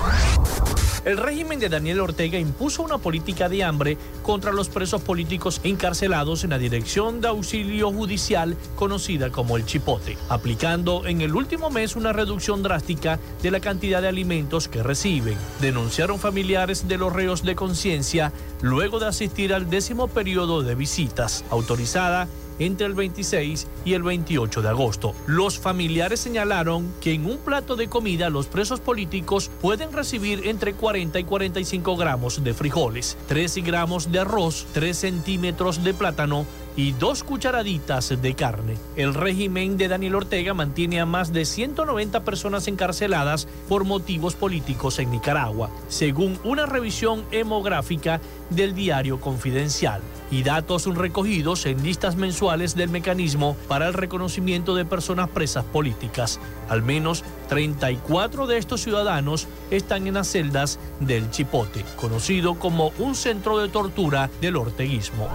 El 1.05 1.17
régimen 1.17 1.59
de 1.59 1.71
Daniel 1.71 2.01
Ortega 2.01 2.39
impuso 2.39 2.83
una 2.83 2.99
política 2.99 3.49
de 3.49 3.65
hambre 3.65 3.97
contra 4.23 4.53
los 4.53 4.69
presos 4.69 5.01
políticos 5.01 5.61
encarcelados 5.65 6.45
en 6.45 6.51
la 6.51 6.59
Dirección 6.59 7.23
de 7.23 7.29
Auxilio 7.29 7.91
Judicial 7.91 8.55
conocida 8.77 9.31
como 9.31 9.57
el 9.57 9.65
Chipote, 9.65 10.19
aplicando 10.29 11.07
en 11.07 11.23
el 11.23 11.35
último 11.35 11.71
mes 11.71 11.97
una 11.97 12.13
reducción 12.13 12.63
drástica 12.63 13.19
de 13.43 13.51
la 13.51 13.61
cantidad 13.61 14.03
de 14.03 14.09
alimentos 14.09 14.69
que 14.69 14.83
reciben. 14.83 15.39
Denunciaron 15.61 16.19
familiares 16.19 16.87
de 16.87 16.99
los 16.99 17.13
reos 17.13 17.43
de 17.45 17.55
conciencia 17.55 18.33
luego 18.61 18.99
de 18.99 19.07
asistir 19.07 19.55
al 19.55 19.71
décimo 19.71 20.09
periodo 20.09 20.63
de 20.63 20.75
visitas 20.75 21.45
autorizada 21.51 22.29
entre 22.61 22.87
el 22.87 22.95
26 22.95 23.67
y 23.85 23.95
el 23.95 24.05
28 24.05 24.63
de 24.63 24.69
agosto. 24.69 25.15
Los 25.27 25.59
familiares 25.59 26.21
señalaron 26.21 26.93
que 27.01 27.13
en 27.13 27.27
un 27.27 27.39
plato 27.39 27.75
de 27.75 27.89
comida 27.89 28.31
los 28.31 28.47
presos 28.47 28.79
políticos 28.79 29.51
pueden 29.61 29.93
recibir 29.93 30.47
entre 30.47 30.75
40 30.75 31.19
y 31.19 31.25
45 31.25 31.97
gramos 31.97 32.45
de 32.45 32.55
frijoles, 32.55 33.19
13 33.27 33.63
gramos 33.63 34.13
de 34.13 34.21
arroz, 34.21 34.67
3 34.73 34.97
centímetros 34.97 35.83
de 35.83 35.95
plátano, 35.95 36.47
y 36.77 36.93
dos 36.93 37.25
cucharaditas 37.25 38.21
de 38.23 38.35
carne. 38.35 38.77
El 38.97 39.15
régimen 39.15 39.77
de 39.77 39.89
Daniel 39.89 40.15
Ortega 40.15 40.55
mantiene 40.55 41.01
a 41.01 41.07
más 41.07 41.33
de 41.33 41.45
190 41.45 42.25
personas 42.25 42.69
encarceladas 42.69 43.49
por 43.69 43.85
motivos 43.85 44.35
políticos 44.35 44.99
en 44.99 45.11
Nicaragua, 45.11 45.71
según 45.89 46.39
una 46.45 46.67
revisión 46.67 47.25
hemográfica 47.33 48.21
del 48.51 48.75
diario 48.75 49.21
Confidencial 49.21 50.01
y 50.31 50.43
datos 50.43 50.87
recogidos 50.87 51.67
en 51.67 51.83
listas 51.83 52.17
mensuales 52.17 52.75
del 52.75 52.89
mecanismo 52.89 53.57
para 53.69 53.89
el 53.89 53.95
reconocimiento 53.95 54.75
de 54.75 54.85
personas 54.85 55.29
presas 55.29 55.65
políticas. 55.65 56.39
Al 56.69 56.83
menos 56.83 57.25
34 57.49 58.47
de 58.47 58.59
estos 58.59 58.83
ciudadanos 58.83 59.49
están 59.71 60.07
en 60.07 60.15
las 60.15 60.29
celdas 60.29 60.79
del 61.01 61.31
Chipote, 61.31 61.85
conocido 61.97 62.55
como 62.59 62.93
un 62.99 63.15
centro 63.15 63.59
de 63.59 63.69
tortura 63.69 64.31
del 64.41 64.57
orteguismo. 64.57 65.29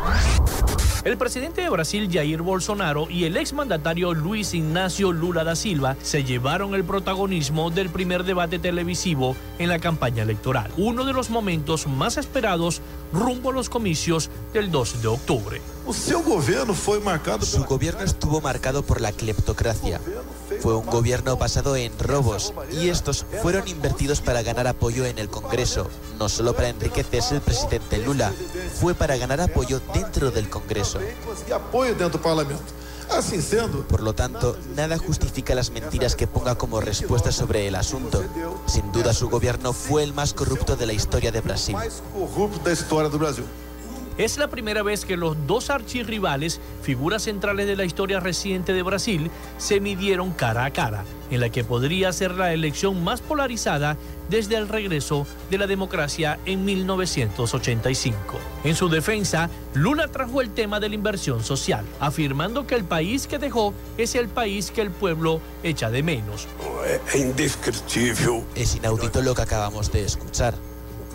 El 1.06 1.18
presidente 1.18 1.62
de 1.62 1.70
Brasil, 1.70 2.10
Jair 2.12 2.42
Bolsonaro, 2.42 3.08
y 3.12 3.26
el 3.26 3.38
exmandatario 3.38 4.16
Luis 4.16 4.56
Ignacio 4.56 5.12
Lula 5.12 5.44
da 5.44 5.56
Silva 5.56 5.96
se 6.02 6.24
llevaron 6.24 6.74
el 6.74 6.84
protagonismo 6.84 7.70
del 7.70 7.92
primer 7.92 8.24
debate 8.24 8.58
televisivo 8.58 9.36
en 9.60 9.70
la 9.70 9.78
campaña 9.78 10.24
electoral, 10.24 10.72
uno 10.78 11.06
de 11.06 11.14
los 11.14 11.30
momentos 11.30 11.86
más 11.86 12.18
esperados 12.18 12.82
rumbo 13.12 13.50
a 13.50 13.54
los 13.54 13.70
comicios 13.70 14.30
del 14.54 14.72
2 14.72 15.02
de 15.02 15.08
octubre. 15.08 15.62
Su 17.46 17.64
gobierno 17.66 18.04
estuvo 18.04 18.42
marcado 18.42 18.84
por 18.84 19.02
la 19.02 19.12
cleptocracia. 19.12 20.02
Fue 20.62 20.76
un 20.76 20.86
gobierno 20.86 21.38
basado 21.38 21.76
en 21.76 21.98
robos 22.00 22.54
y 22.72 22.90
estos 22.90 23.26
fueron 23.42 23.68
invertidos 23.68 24.22
para 24.22 24.42
ganar 24.42 24.68
apoyo 24.68 25.06
en 25.06 25.20
el 25.20 25.30
Congreso, 25.30 25.90
no 26.20 26.30
solo 26.30 26.56
para 26.56 26.70
enriquecerse 26.70 27.36
el 27.36 27.42
presidente 27.42 27.98
Lula, 28.00 28.34
fue 28.80 28.96
para 28.96 29.18
ganar 29.18 29.42
apoyo 29.42 29.80
dentro 29.94 30.32
del 30.32 30.50
Congreso. 30.50 31.00
Por 33.90 34.02
lo 34.02 34.14
tanto, 34.14 34.58
nada 34.76 34.98
justifica 34.98 35.56
las 35.56 35.72
mentiras 35.72 36.16
que 36.16 36.28
ponga 36.28 36.56
como 36.56 36.82
respuesta 36.82 37.32
sobre 37.32 37.68
el 37.68 37.76
asunto. 37.76 38.24
Sin 38.66 38.92
duda, 38.92 39.14
su 39.14 39.30
gobierno 39.30 39.74
fue 39.74 40.04
el 40.04 40.14
más 40.14 40.34
corrupto 40.34 40.76
de 40.76 40.86
la 40.86 40.94
historia 40.94 41.32
de 41.32 41.42
Brasil. 41.42 41.76
Es 44.18 44.38
la 44.38 44.48
primera 44.48 44.82
vez 44.82 45.04
que 45.04 45.18
los 45.18 45.36
dos 45.46 45.70
archirrivales, 45.70 46.62
figuras 46.82 47.24
centrales 47.24 47.68
de 47.68 47.76
la 47.76 47.84
historia 47.84 48.22
reciente 48.22 48.72
de 48.72 48.82
Brasil, 48.82 49.30
se 49.58 49.82
midieron 49.82 50.32
cara 50.32 50.64
a 50.64 50.72
cara, 50.72 51.04
en 51.32 51.42
la 51.42 51.50
que 51.50 51.66
podría 51.66 52.14
ser 52.14 52.32
la 52.32 52.54
elección 52.54 53.04
más 53.04 53.20
polarizada 53.20 53.98
desde 54.30 54.56
el 54.56 54.68
regreso 54.68 55.28
de 55.50 55.58
la 55.58 55.68
democracia 55.68 56.40
en 56.46 56.66
1985. 56.66 58.40
En 58.64 58.76
su 58.76 58.90
defensa, 58.90 59.50
Lula 59.74 60.08
trajo 60.08 60.42
el 60.42 60.52
tema 60.52 60.80
de 60.80 60.90
la 60.90 60.96
inversión 60.96 61.44
social, 61.44 61.86
afirmando 62.00 62.68
que 62.68 62.76
el 62.76 62.84
país 62.84 63.28
que 63.28 63.38
dejó 63.38 63.74
es 63.98 64.16
el 64.16 64.28
país 64.28 64.72
que 64.72 64.82
el 64.82 64.92
pueblo 64.92 65.42
echa 65.64 65.90
de 65.90 66.04
menos. 66.04 66.48
Es 68.56 68.76
inaudito 68.76 69.22
lo 69.22 69.36
que 69.36 69.42
acabamos 69.42 69.92
de 69.92 70.04
escuchar. 70.04 70.56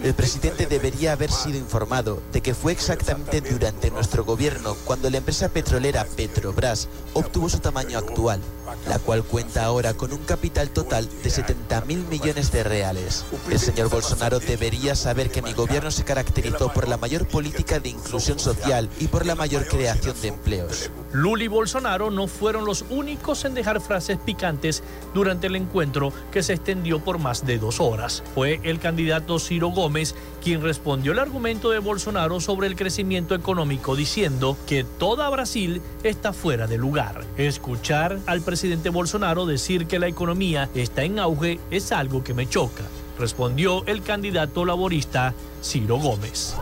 El 0.03 0.15
presidente 0.15 0.65
debería 0.65 1.13
haber 1.13 1.31
sido 1.31 1.59
informado 1.59 2.23
de 2.33 2.41
que 2.41 2.55
fue 2.55 2.73
exactamente 2.73 3.43
durante 3.43 3.91
nuestro 3.91 4.25
gobierno 4.25 4.75
cuando 4.87 5.11
la 5.11 5.19
empresa 5.19 5.51
petrolera 5.51 6.07
Petrobras 6.17 6.89
obtuvo 7.13 7.51
su 7.51 7.59
tamaño 7.59 7.99
actual, 7.99 8.41
la 8.89 8.99
cual 8.99 9.25
cuenta 9.25 9.65
ahora 9.65 9.95
con 9.95 10.13
un 10.13 10.19
capital 10.19 10.71
total 10.71 11.09
de 11.23 11.31
70 11.31 11.81
mil 11.83 11.99
millones 12.07 12.53
de 12.53 12.63
reales. 12.63 13.25
El 13.51 13.59
señor 13.59 13.91
Bolsonaro 13.91 14.39
debería 14.39 14.95
saber 14.95 15.31
que 15.31 15.43
mi 15.43 15.53
gobierno 15.53 15.91
se 15.91 16.05
caracterizó 16.05 16.73
por 16.73 16.89
la 16.89 16.97
mayor 16.97 17.27
política 17.27 17.81
de 17.81 17.91
inclusión 17.91 18.39
social 18.39 18.89
y 18.99 19.09
por 19.09 19.27
la 19.27 19.35
mayor 19.35 19.67
creación 19.67 20.15
de 20.21 20.29
empleos. 20.29 20.91
Lula 21.13 21.45
y 21.45 21.49
Bolsonaro 21.49 22.11
no 22.11 22.29
fueron 22.29 22.65
los 22.65 22.85
únicos 22.89 23.45
en 23.45 23.55
dejar 23.55 23.81
frases 23.81 24.19
picantes 24.19 24.83
durante 25.13 25.49
el 25.49 25.57
encuentro 25.57 26.13
que 26.31 26.43
se 26.43 26.53
extendió 26.53 27.01
por 27.01 27.19
más 27.19 27.45
de 27.45 27.59
dos 27.59 27.81
horas. 27.81 28.23
Fue 28.35 28.61
el 28.63 28.79
candidato 28.79 29.39
Ciro 29.39 29.69
Gómez 29.69 30.15
quien 30.41 30.63
respondió 30.63 31.13
el 31.13 31.19
argumento 31.19 31.71
de 31.71 31.81
Bolsonaro 31.81 32.41
sobre 32.41 32.69
el 32.69 32.77
crecimiento 32.77 33.35
económico 33.35 33.97
diciendo 33.97 34.57
que 34.67 34.85
toda 34.85 35.29
Brasil 35.29 35.83
está 36.05 36.33
fuera 36.33 36.67
de 36.67 36.79
lugar. 36.79 37.25
Escuchar 37.37 38.19
al 38.27 38.41
presidente 38.41 38.60
Bolsonaro 38.91 39.47
decir 39.47 39.87
que 39.87 39.99
la 39.99 40.09
economía 40.09 40.69
está 40.75 41.03
en 41.03 41.19
auge 41.19 41.61
es 41.71 41.93
algo 41.93 42.23
que 42.23 42.35
me 42.35 42.49
choca, 42.49 42.85
respondió 43.19 43.87
el 43.87 44.03
candidato 44.03 44.65
laborista 44.65 45.35
Ciro 45.63 45.97
Gómez. 45.97 46.55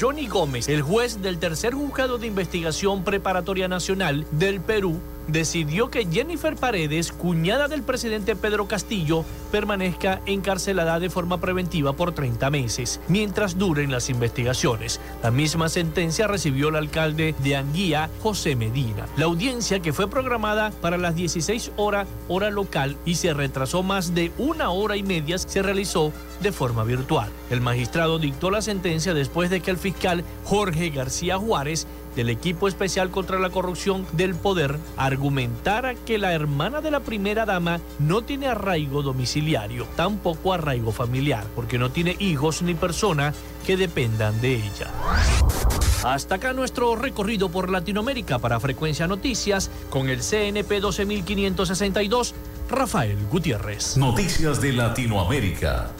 Johnny 0.00 0.26
Gómez, 0.26 0.68
el 0.68 0.80
juez 0.80 1.20
del 1.20 1.38
tercer 1.38 1.74
juzgado 1.74 2.16
de 2.16 2.26
investigación 2.26 3.04
preparatoria 3.04 3.68
nacional 3.68 4.26
del 4.30 4.62
Perú, 4.62 4.98
decidió 5.32 5.90
que 5.90 6.06
Jennifer 6.06 6.56
Paredes, 6.56 7.12
cuñada 7.12 7.68
del 7.68 7.82
presidente 7.82 8.36
Pedro 8.36 8.66
Castillo, 8.66 9.24
permanezca 9.50 10.20
encarcelada 10.26 11.00
de 11.00 11.10
forma 11.10 11.40
preventiva 11.40 11.92
por 11.92 12.12
30 12.12 12.50
meses, 12.50 13.00
mientras 13.08 13.58
duren 13.58 13.90
las 13.90 14.10
investigaciones. 14.10 15.00
La 15.22 15.30
misma 15.30 15.68
sentencia 15.68 16.26
recibió 16.26 16.68
el 16.68 16.76
alcalde 16.76 17.34
de 17.42 17.56
Anguía, 17.56 18.10
José 18.22 18.56
Medina. 18.56 19.06
La 19.16 19.26
audiencia, 19.26 19.80
que 19.80 19.92
fue 19.92 20.08
programada 20.08 20.70
para 20.80 20.98
las 20.98 21.14
16 21.14 21.72
horas 21.76 22.08
hora 22.28 22.50
local 22.50 22.96
y 23.04 23.16
se 23.16 23.34
retrasó 23.34 23.82
más 23.82 24.14
de 24.14 24.32
una 24.38 24.70
hora 24.70 24.96
y 24.96 25.02
media, 25.02 25.38
se 25.38 25.62
realizó 25.62 26.12
de 26.40 26.52
forma 26.52 26.84
virtual. 26.84 27.30
El 27.50 27.60
magistrado 27.60 28.18
dictó 28.18 28.50
la 28.50 28.62
sentencia 28.62 29.14
después 29.14 29.50
de 29.50 29.60
que 29.60 29.70
el 29.70 29.76
fiscal 29.76 30.24
Jorge 30.44 30.90
García 30.90 31.36
Juárez 31.36 31.86
del 32.20 32.28
equipo 32.28 32.68
especial 32.68 33.10
contra 33.10 33.38
la 33.38 33.48
corrupción 33.48 34.06
del 34.12 34.34
poder 34.34 34.76
argumentara 34.98 35.94
que 35.94 36.18
la 36.18 36.34
hermana 36.34 36.82
de 36.82 36.90
la 36.90 37.00
primera 37.00 37.46
dama 37.46 37.80
no 37.98 38.20
tiene 38.20 38.46
arraigo 38.46 39.00
domiciliario, 39.00 39.86
tampoco 39.96 40.52
arraigo 40.52 40.92
familiar, 40.92 41.46
porque 41.56 41.78
no 41.78 41.90
tiene 41.90 42.16
hijos 42.18 42.60
ni 42.60 42.74
personas 42.74 43.34
que 43.66 43.78
dependan 43.78 44.38
de 44.42 44.56
ella. 44.56 44.90
Hasta 46.04 46.34
acá 46.34 46.52
nuestro 46.52 46.94
recorrido 46.94 47.50
por 47.50 47.70
Latinoamérica 47.70 48.38
para 48.38 48.60
Frecuencia 48.60 49.06
Noticias 49.06 49.70
con 49.88 50.10
el 50.10 50.20
CNP 50.20 50.78
12562, 50.80 52.34
Rafael 52.68 53.16
Gutiérrez. 53.30 53.96
Noticias 53.96 54.60
de 54.60 54.74
Latinoamérica. 54.74 55.90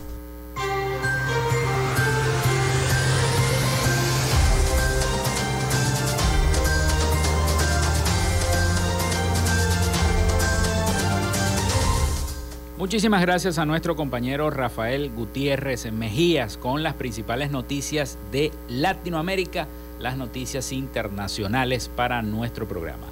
Muchísimas 12.81 13.21
gracias 13.21 13.59
a 13.59 13.67
nuestro 13.67 13.95
compañero 13.95 14.49
Rafael 14.49 15.11
Gutiérrez 15.11 15.93
Mejías 15.93 16.57
con 16.57 16.83
las 16.83 16.95
principales 16.95 17.51
noticias 17.51 18.17
de 18.33 18.53
Latinoamérica, 18.71 19.69
las 19.99 20.17
noticias 20.17 20.73
internacionales 20.73 21.91
para 21.95 22.23
nuestro 22.23 22.67
programa. 22.67 23.07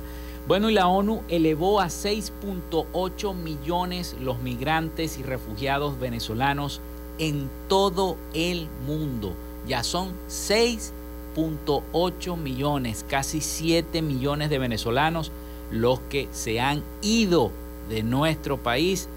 Bueno, 0.47 0.71
y 0.71 0.73
la 0.73 0.89
ONU 0.89 1.21
elevó 1.29 1.83
a 1.83 1.89
6.8 1.89 3.35
millones 3.35 4.17
los 4.19 4.41
migrantes 4.41 5.19
y 5.19 5.23
refugiados 5.23 6.01
venezolanos 6.01 6.81
en 7.19 7.51
todo 7.69 8.17
el 8.33 8.69
mundo. 8.87 9.35
Ya 9.67 9.83
son 9.83 10.15
6.8 10.31 12.39
millones, 12.39 13.05
casi 13.07 13.43
7 13.43 14.01
millones 14.01 14.49
de 14.49 14.59
venezolanos 14.59 15.31
los 15.71 16.01
que 16.09 16.27
se 16.33 16.59
han 16.59 16.83
ido 17.03 17.51
de 17.91 18.03
nuestro 18.03 18.57
país 18.57 19.11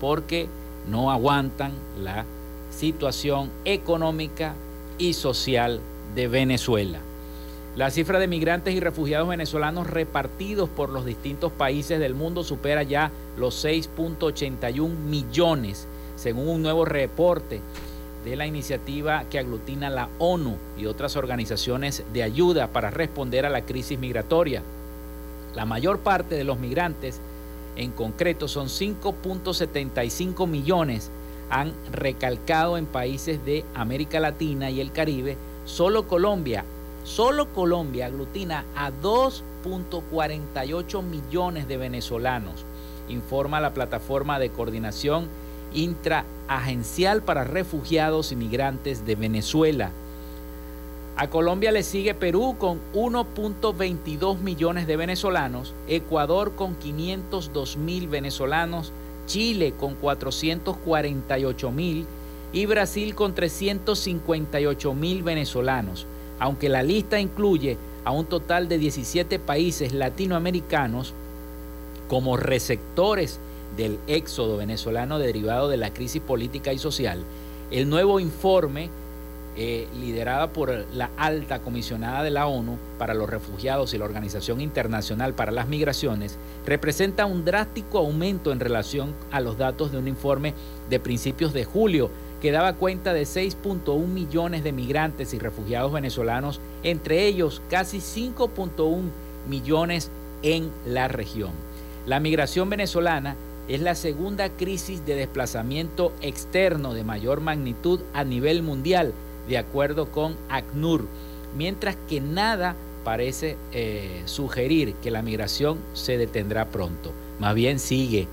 porque 0.00 0.48
no 0.88 1.10
aguantan 1.10 1.72
la 2.02 2.24
situación 2.70 3.50
económica 3.64 4.54
y 4.98 5.12
social 5.12 5.80
de 6.14 6.28
Venezuela. 6.28 7.00
La 7.76 7.90
cifra 7.90 8.18
de 8.18 8.26
migrantes 8.26 8.74
y 8.74 8.80
refugiados 8.80 9.28
venezolanos 9.28 9.86
repartidos 9.86 10.68
por 10.68 10.88
los 10.88 11.04
distintos 11.04 11.52
países 11.52 12.00
del 12.00 12.14
mundo 12.14 12.42
supera 12.42 12.82
ya 12.82 13.12
los 13.36 13.64
6.81 13.64 14.88
millones, 14.88 15.86
según 16.16 16.48
un 16.48 16.62
nuevo 16.62 16.84
reporte 16.84 17.60
de 18.24 18.34
la 18.34 18.46
iniciativa 18.46 19.24
que 19.30 19.38
aglutina 19.38 19.90
la 19.90 20.08
ONU 20.18 20.56
y 20.76 20.86
otras 20.86 21.14
organizaciones 21.14 22.02
de 22.12 22.24
ayuda 22.24 22.66
para 22.68 22.90
responder 22.90 23.46
a 23.46 23.50
la 23.50 23.62
crisis 23.62 23.98
migratoria. 23.98 24.62
La 25.54 25.64
mayor 25.64 26.00
parte 26.00 26.34
de 26.34 26.44
los 26.44 26.58
migrantes 26.58 27.20
en 27.78 27.92
concreto 27.92 28.48
son 28.48 28.66
5.75 28.66 30.46
millones, 30.46 31.10
han 31.48 31.72
recalcado 31.92 32.76
en 32.76 32.86
países 32.86 33.44
de 33.44 33.64
América 33.74 34.20
Latina 34.20 34.70
y 34.70 34.80
el 34.80 34.92
Caribe. 34.92 35.36
Solo 35.64 36.06
Colombia, 36.06 36.64
solo 37.04 37.52
Colombia 37.52 38.06
aglutina 38.06 38.64
a 38.76 38.90
2.48 38.90 41.02
millones 41.02 41.66
de 41.68 41.76
venezolanos, 41.76 42.64
informa 43.08 43.60
la 43.60 43.72
plataforma 43.72 44.38
de 44.38 44.50
coordinación 44.50 45.28
intraagencial 45.72 47.22
para 47.22 47.44
refugiados 47.44 48.32
y 48.32 48.36
migrantes 48.36 49.06
de 49.06 49.14
Venezuela. 49.14 49.92
A 51.20 51.28
Colombia 51.30 51.72
le 51.72 51.82
sigue 51.82 52.14
Perú 52.14 52.54
con 52.60 52.78
1.22 52.94 54.38
millones 54.38 54.86
de 54.86 54.96
venezolanos, 54.96 55.74
Ecuador 55.88 56.54
con 56.54 56.76
502 56.76 57.76
mil 57.76 58.06
venezolanos, 58.06 58.92
Chile 59.26 59.74
con 59.76 59.96
448 59.96 61.72
mil 61.72 62.06
y 62.52 62.66
Brasil 62.66 63.16
con 63.16 63.34
358 63.34 64.94
mil 64.94 65.24
venezolanos, 65.24 66.06
aunque 66.38 66.68
la 66.68 66.84
lista 66.84 67.18
incluye 67.18 67.76
a 68.04 68.12
un 68.12 68.26
total 68.26 68.68
de 68.68 68.78
17 68.78 69.40
países 69.40 69.92
latinoamericanos 69.92 71.14
como 72.06 72.36
receptores 72.36 73.40
del 73.76 73.98
éxodo 74.06 74.56
venezolano 74.56 75.18
derivado 75.18 75.68
de 75.68 75.78
la 75.78 75.92
crisis 75.92 76.22
política 76.22 76.72
y 76.72 76.78
social. 76.78 77.24
El 77.72 77.90
nuevo 77.90 78.20
informe 78.20 78.88
eh, 79.60 79.88
liderada 80.00 80.52
por 80.52 80.86
la 80.94 81.10
alta 81.16 81.58
comisionada 81.58 82.22
de 82.22 82.30
la 82.30 82.46
ONU 82.46 82.78
para 82.96 83.12
los 83.12 83.28
refugiados 83.28 83.92
y 83.92 83.98
la 83.98 84.04
Organización 84.04 84.60
Internacional 84.60 85.34
para 85.34 85.50
las 85.50 85.66
Migraciones, 85.66 86.38
representa 86.64 87.26
un 87.26 87.44
drástico 87.44 87.98
aumento 87.98 88.52
en 88.52 88.60
relación 88.60 89.14
a 89.32 89.40
los 89.40 89.58
datos 89.58 89.90
de 89.90 89.98
un 89.98 90.06
informe 90.06 90.54
de 90.88 91.00
principios 91.00 91.52
de 91.52 91.64
julio 91.64 92.08
que 92.40 92.52
daba 92.52 92.74
cuenta 92.74 93.12
de 93.12 93.22
6.1 93.22 94.06
millones 94.06 94.62
de 94.62 94.70
migrantes 94.70 95.34
y 95.34 95.40
refugiados 95.40 95.92
venezolanos, 95.92 96.60
entre 96.84 97.26
ellos 97.26 97.60
casi 97.68 97.98
5.1 97.98 99.00
millones 99.48 100.12
en 100.44 100.70
la 100.86 101.08
región. 101.08 101.50
La 102.06 102.20
migración 102.20 102.70
venezolana 102.70 103.34
es 103.66 103.80
la 103.80 103.96
segunda 103.96 104.50
crisis 104.50 105.04
de 105.04 105.16
desplazamiento 105.16 106.12
externo 106.22 106.94
de 106.94 107.02
mayor 107.02 107.40
magnitud 107.40 107.98
a 108.14 108.22
nivel 108.22 108.62
mundial 108.62 109.12
de 109.48 109.58
acuerdo 109.58 110.10
con 110.10 110.36
ACNUR, 110.48 111.06
mientras 111.56 111.96
que 112.08 112.20
nada 112.20 112.76
parece 113.04 113.56
eh, 113.72 114.22
sugerir 114.26 114.94
que 115.02 115.10
la 115.10 115.22
migración 115.22 115.78
se 115.94 116.18
detendrá 116.18 116.66
pronto. 116.66 117.12
Más 117.40 117.54
bien 117.54 117.78
sigue 117.78 118.28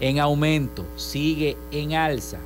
en 0.00 0.20
aumento, 0.20 0.84
sigue 0.96 1.56
en 1.70 1.94
alza. 1.94 2.38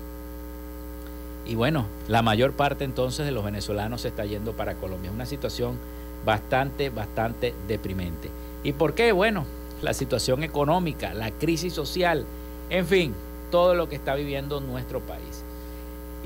Y 1.46 1.54
bueno, 1.54 1.86
la 2.08 2.22
mayor 2.22 2.52
parte 2.52 2.84
entonces 2.84 3.24
de 3.24 3.32
los 3.32 3.44
venezolanos 3.44 4.00
se 4.00 4.08
está 4.08 4.24
yendo 4.24 4.52
para 4.52 4.74
Colombia. 4.74 5.10
Es 5.10 5.14
una 5.14 5.26
situación 5.26 5.76
bastante, 6.24 6.90
bastante 6.90 7.54
deprimente. 7.68 8.30
¿Y 8.64 8.72
por 8.72 8.94
qué? 8.94 9.12
Bueno, 9.12 9.44
la 9.82 9.94
situación 9.94 10.42
económica, 10.42 11.14
la 11.14 11.30
crisis 11.30 11.72
social, 11.72 12.24
en 12.70 12.86
fin, 12.86 13.14
todo 13.50 13.74
lo 13.74 13.88
que 13.88 13.94
está 13.96 14.14
viviendo 14.14 14.60
nuestro 14.60 15.00
país. 15.00 15.44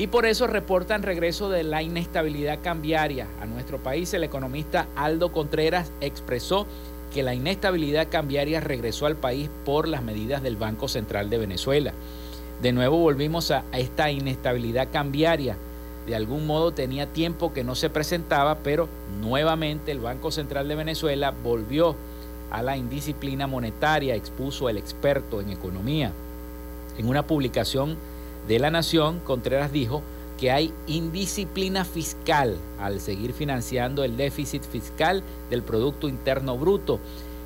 Y 0.01 0.07
por 0.07 0.25
eso 0.25 0.47
reportan 0.47 1.03
regreso 1.03 1.51
de 1.51 1.63
la 1.63 1.83
inestabilidad 1.83 2.61
cambiaria 2.63 3.27
a 3.39 3.45
nuestro 3.45 3.77
país. 3.77 4.15
El 4.15 4.25
economista 4.25 4.89
Aldo 4.97 5.31
Contreras 5.31 5.93
expresó 6.01 6.67
que 7.13 7.23
la 7.23 7.35
inestabilidad 7.35 8.09
cambiaria 8.09 8.61
regresó 8.61 9.05
al 9.05 9.17
país 9.17 9.51
por 9.67 9.87
las 9.87 10.03
medidas 10.03 10.43
del 10.43 10.57
Banco 10.57 10.89
Central 10.89 11.29
de 11.29 11.37
Venezuela. 11.37 11.93
De 12.63 12.73
nuevo 12.73 12.97
volvimos 12.97 13.51
a, 13.51 13.63
esta 13.75 14.11
inestabilidad 14.11 14.89
cambiaria. 14.91 15.59
De 16.07 16.17
algún 16.17 16.47
modo 16.47 16.73
tenía 16.73 17.05
tiempo 17.05 17.53
que 17.53 17.63
no 17.63 17.75
se 17.75 17.91
presentaba, 17.91 18.61
pero 18.63 18.89
nuevamente 19.21 19.93
el 19.93 20.01
Banco 20.01 20.31
Central 20.31 20.67
de 20.67 20.77
Venezuela 20.77 21.35
volvió 21.45 21.95
a 22.51 22.63
la 22.63 22.79
indisciplina 22.79 23.47
monetaria, 23.47 24.15
expuso 24.15 24.71
el 24.71 24.79
experto 24.79 25.43
en 25.43 25.51
economía. 25.51 26.11
En 26.97 27.07
una 27.07 27.27
publicación 27.27 27.99
de 28.47 28.59
la 28.59 28.71
Nación, 28.71 29.21
Contreras 29.21 29.73
dijo 29.73 30.03
que 30.39 30.51
hay 30.51 30.73
indisciplina 30.87 31.85
fiscal 31.85 32.57
al 32.81 33.01
seguir 33.01 33.35
financiando 33.35 34.05
el 34.05 34.17
déficit 34.17 34.63
fiscal 34.63 35.23
del 35.51 35.63
Producto 35.63 36.09
Interno 36.09 36.57
Bruto, 36.57 36.99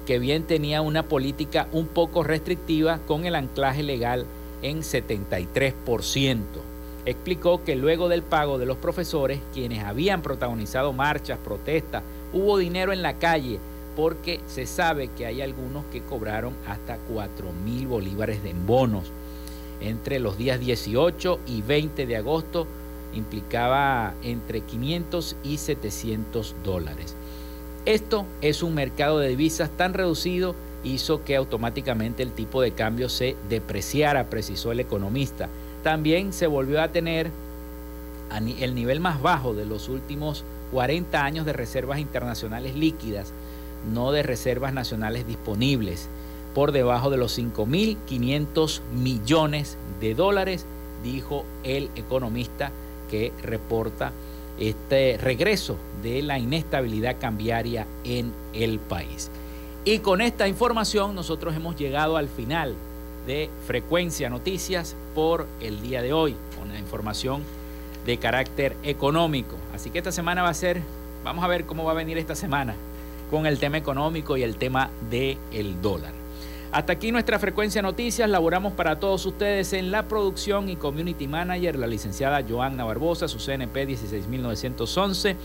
que 0.07 0.20
bien 0.20 0.45
tenía 0.45 0.80
una 0.80 1.03
política 1.03 1.66
un 1.72 1.88
poco 1.88 2.22
restrictiva 2.22 3.01
con 3.07 3.24
el 3.24 3.34
anclaje 3.34 3.82
legal 3.82 4.26
en 4.62 4.82
73%. 4.82 6.38
Explicó 7.05 7.64
que 7.64 7.74
luego 7.74 8.09
del 8.09 8.22
pago 8.22 8.59
de 8.59 8.66
los 8.66 8.78
profesores, 8.78 9.40
quienes 9.53 9.82
habían 9.84 10.22
protagonizado 10.22 10.92
marchas, 10.92 11.38
protestas, 11.38 12.03
hubo 12.32 12.59
dinero 12.59 12.92
en 12.92 13.03
la 13.03 13.14
calle 13.18 13.59
porque 13.97 14.40
se 14.47 14.66
sabe 14.66 15.09
que 15.09 15.26
hay 15.26 15.42
algunos 15.42 15.84
que 15.86 16.01
cobraron 16.01 16.55
hasta 16.66 16.97
4 16.97 17.53
mil 17.64 17.88
bolívares 17.88 18.42
de 18.42 18.55
bonos 18.55 19.11
entre 19.81 20.18
los 20.18 20.39
días 20.39 20.61
18 20.61 21.41
y 21.47 21.62
20 21.62 22.07
de 22.07 22.16
agosto 22.16 22.66
implicaba 23.14 24.14
entre 24.22 24.61
500 24.62 25.37
y 25.45 25.59
700 25.59 26.55
dólares. 26.64 27.14
Esto 27.87 28.25
es 28.41 28.62
un 28.62 28.75
mercado 28.75 29.18
de 29.18 29.29
divisas 29.29 29.70
tan 29.70 29.95
reducido 29.95 30.55
hizo 30.85 31.25
que 31.25 31.37
automáticamente 31.37 32.22
el 32.22 32.33
tipo 32.33 32.61
de 32.62 32.72
cambio 32.72 33.09
se 33.09 33.37
depreciara, 33.49 34.29
precisó 34.31 34.72
el 34.72 34.81
economista. 34.81 35.49
También 35.83 36.33
se 36.33 36.47
volvió 36.47 36.81
a 36.83 36.89
tener 36.89 37.31
el 38.61 38.75
nivel 38.75 39.01
más 39.01 39.20
bajo 39.20 39.55
de 39.55 39.64
los 39.64 39.89
últimos 39.89 40.45
40 40.72 41.25
años 41.25 41.47
de 41.47 41.53
reservas 41.53 41.99
internacionales 41.99 42.75
líquidas, 42.75 43.33
no 43.93 44.12
de 44.12 44.22
reservas 44.22 44.72
nacionales 44.72 45.27
disponibles, 45.27 46.09
por 46.55 46.72
debajo 46.72 47.11
de 47.11 47.16
los 47.16 47.38
5.500 47.38 48.80
millones 48.94 49.76
de 50.00 50.14
dólares, 50.14 50.66
dijo 51.02 51.44
el 51.64 51.90
economista 51.96 52.70
que 53.11 53.32
reporta 53.42 54.12
este 54.59 55.18
regreso 55.20 55.76
de 56.02 56.22
la 56.22 56.38
inestabilidad 56.38 57.16
cambiaria 57.20 57.86
en 58.05 58.32
el 58.52 58.78
país. 58.78 59.30
Y 59.84 59.98
con 59.98 60.20
esta 60.20 60.48
información 60.48 61.14
nosotros 61.14 61.55
hemos 61.55 61.76
llegado 61.76 62.16
al 62.16 62.28
final 62.28 62.74
de 63.26 63.50
Frecuencia 63.66 64.30
Noticias 64.30 64.96
por 65.14 65.46
el 65.61 65.82
día 65.82 66.02
de 66.02 66.12
hoy, 66.12 66.36
con 66.59 66.72
la 66.72 66.78
información 66.78 67.42
de 68.07 68.18
carácter 68.18 68.76
económico. 68.82 69.57
Así 69.74 69.90
que 69.90 69.98
esta 69.98 70.12
semana 70.12 70.42
va 70.42 70.50
a 70.50 70.55
ser, 70.55 70.80
vamos 71.24 71.44
a 71.44 71.48
ver 71.48 71.64
cómo 71.66 71.84
va 71.84 71.92
a 71.92 71.94
venir 71.94 72.16
esta 72.16 72.34
semana 72.34 72.74
con 73.30 73.46
el 73.46 73.59
tema 73.59 73.78
económico 73.78 74.36
y 74.36 74.42
el 74.42 74.57
tema 74.57 74.90
del 75.11 75.38
el 75.52 75.80
dólar. 75.82 76.24
Hasta 76.75 76.95
aquí 76.95 77.12
nuestra 77.12 77.39
frecuencia 77.39 77.83
noticias. 77.83 78.29
Laboramos 78.29 78.72
para 78.72 78.99
todos 78.99 79.25
ustedes 79.27 79.72
en 79.75 79.93
la 79.93 80.09
producción 80.09 80.68
y 80.68 80.75
community 80.75 81.29
manager, 81.29 81.79
la 81.79 81.87
licenciada 81.87 82.45
Joanna 82.45 82.83
Barbosa, 82.83 83.29
su 83.29 83.39
CNP 83.39 83.87
16911. 83.87 85.37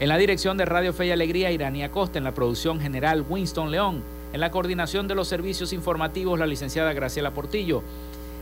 En 0.00 0.08
la 0.08 0.16
dirección 0.16 0.56
de 0.56 0.64
Radio 0.64 0.94
Fe 0.94 1.08
y 1.08 1.10
Alegría, 1.10 1.50
Iranía 1.50 1.90
Costa. 1.90 2.16
En 2.16 2.24
la 2.24 2.32
producción 2.32 2.80
general, 2.80 3.26
Winston 3.28 3.70
León. 3.70 4.02
En 4.32 4.40
la 4.40 4.50
coordinación 4.50 5.06
de 5.06 5.14
los 5.14 5.28
servicios 5.28 5.74
informativos, 5.74 6.38
la 6.38 6.46
licenciada 6.46 6.94
Graciela 6.94 7.34
Portillo. 7.34 7.82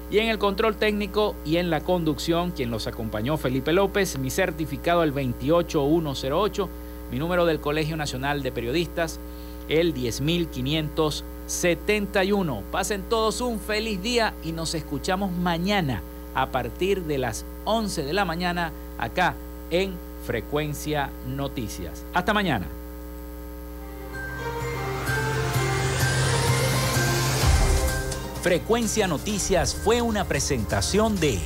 Y 0.08 0.18
en 0.18 0.28
el 0.28 0.38
control 0.38 0.76
técnico 0.76 1.34
y 1.44 1.56
en 1.56 1.70
la 1.70 1.80
conducción, 1.80 2.52
quien 2.52 2.70
los 2.70 2.86
acompañó, 2.86 3.36
Felipe 3.36 3.72
López. 3.72 4.16
Mi 4.20 4.30
certificado, 4.30 5.02
el 5.02 5.10
28108. 5.10 6.68
Mi 7.10 7.18
número 7.18 7.46
del 7.46 7.58
Colegio 7.58 7.96
Nacional 7.96 8.44
de 8.44 8.52
Periodistas, 8.52 9.18
el 9.68 9.92
10571. 11.46 12.62
Pasen 12.70 13.02
todos 13.02 13.40
un 13.40 13.60
feliz 13.60 14.02
día 14.02 14.34
y 14.42 14.52
nos 14.52 14.74
escuchamos 14.74 15.32
mañana 15.32 16.02
a 16.34 16.50
partir 16.50 17.02
de 17.02 17.18
las 17.18 17.44
11 17.64 18.04
de 18.04 18.12
la 18.12 18.24
mañana 18.24 18.72
acá 18.98 19.34
en 19.70 19.94
Frecuencia 20.24 21.10
Noticias. 21.26 22.04
Hasta 22.14 22.32
mañana. 22.32 22.66
Frecuencia 28.42 29.06
Noticias 29.06 29.74
fue 29.74 30.02
una 30.02 30.24
presentación 30.24 31.18
de 31.20 31.38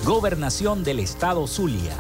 Gobernación 0.06 0.84
del 0.84 1.00
Estado 1.00 1.48
Zulia. 1.48 1.96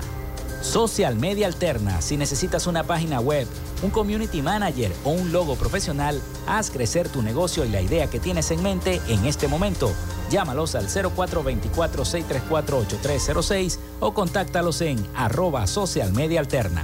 Social 0.61 1.15
Media 1.15 1.47
Alterna. 1.47 2.03
Si 2.03 2.15
necesitas 2.15 2.67
una 2.67 2.83
página 2.83 3.19
web, 3.19 3.47
un 3.81 3.89
community 3.89 4.43
manager 4.43 4.91
o 5.03 5.09
un 5.09 5.31
logo 5.31 5.55
profesional, 5.55 6.21
haz 6.45 6.69
crecer 6.69 7.09
tu 7.09 7.23
negocio 7.23 7.65
y 7.65 7.69
la 7.69 7.81
idea 7.81 8.11
que 8.11 8.19
tienes 8.19 8.51
en 8.51 8.61
mente 8.61 9.01
en 9.07 9.25
este 9.25 9.47
momento. 9.47 9.91
Llámalos 10.29 10.75
al 10.75 10.87
0424-634-8306 10.87 13.79
o 13.99 14.13
contáctalos 14.13 14.79
en 14.81 15.05
arroba 15.15 15.65
social 15.67 16.13
media 16.13 16.39
alterna. 16.39 16.83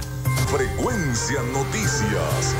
Frecuencia 0.50 1.40
Noticias. 1.52 2.54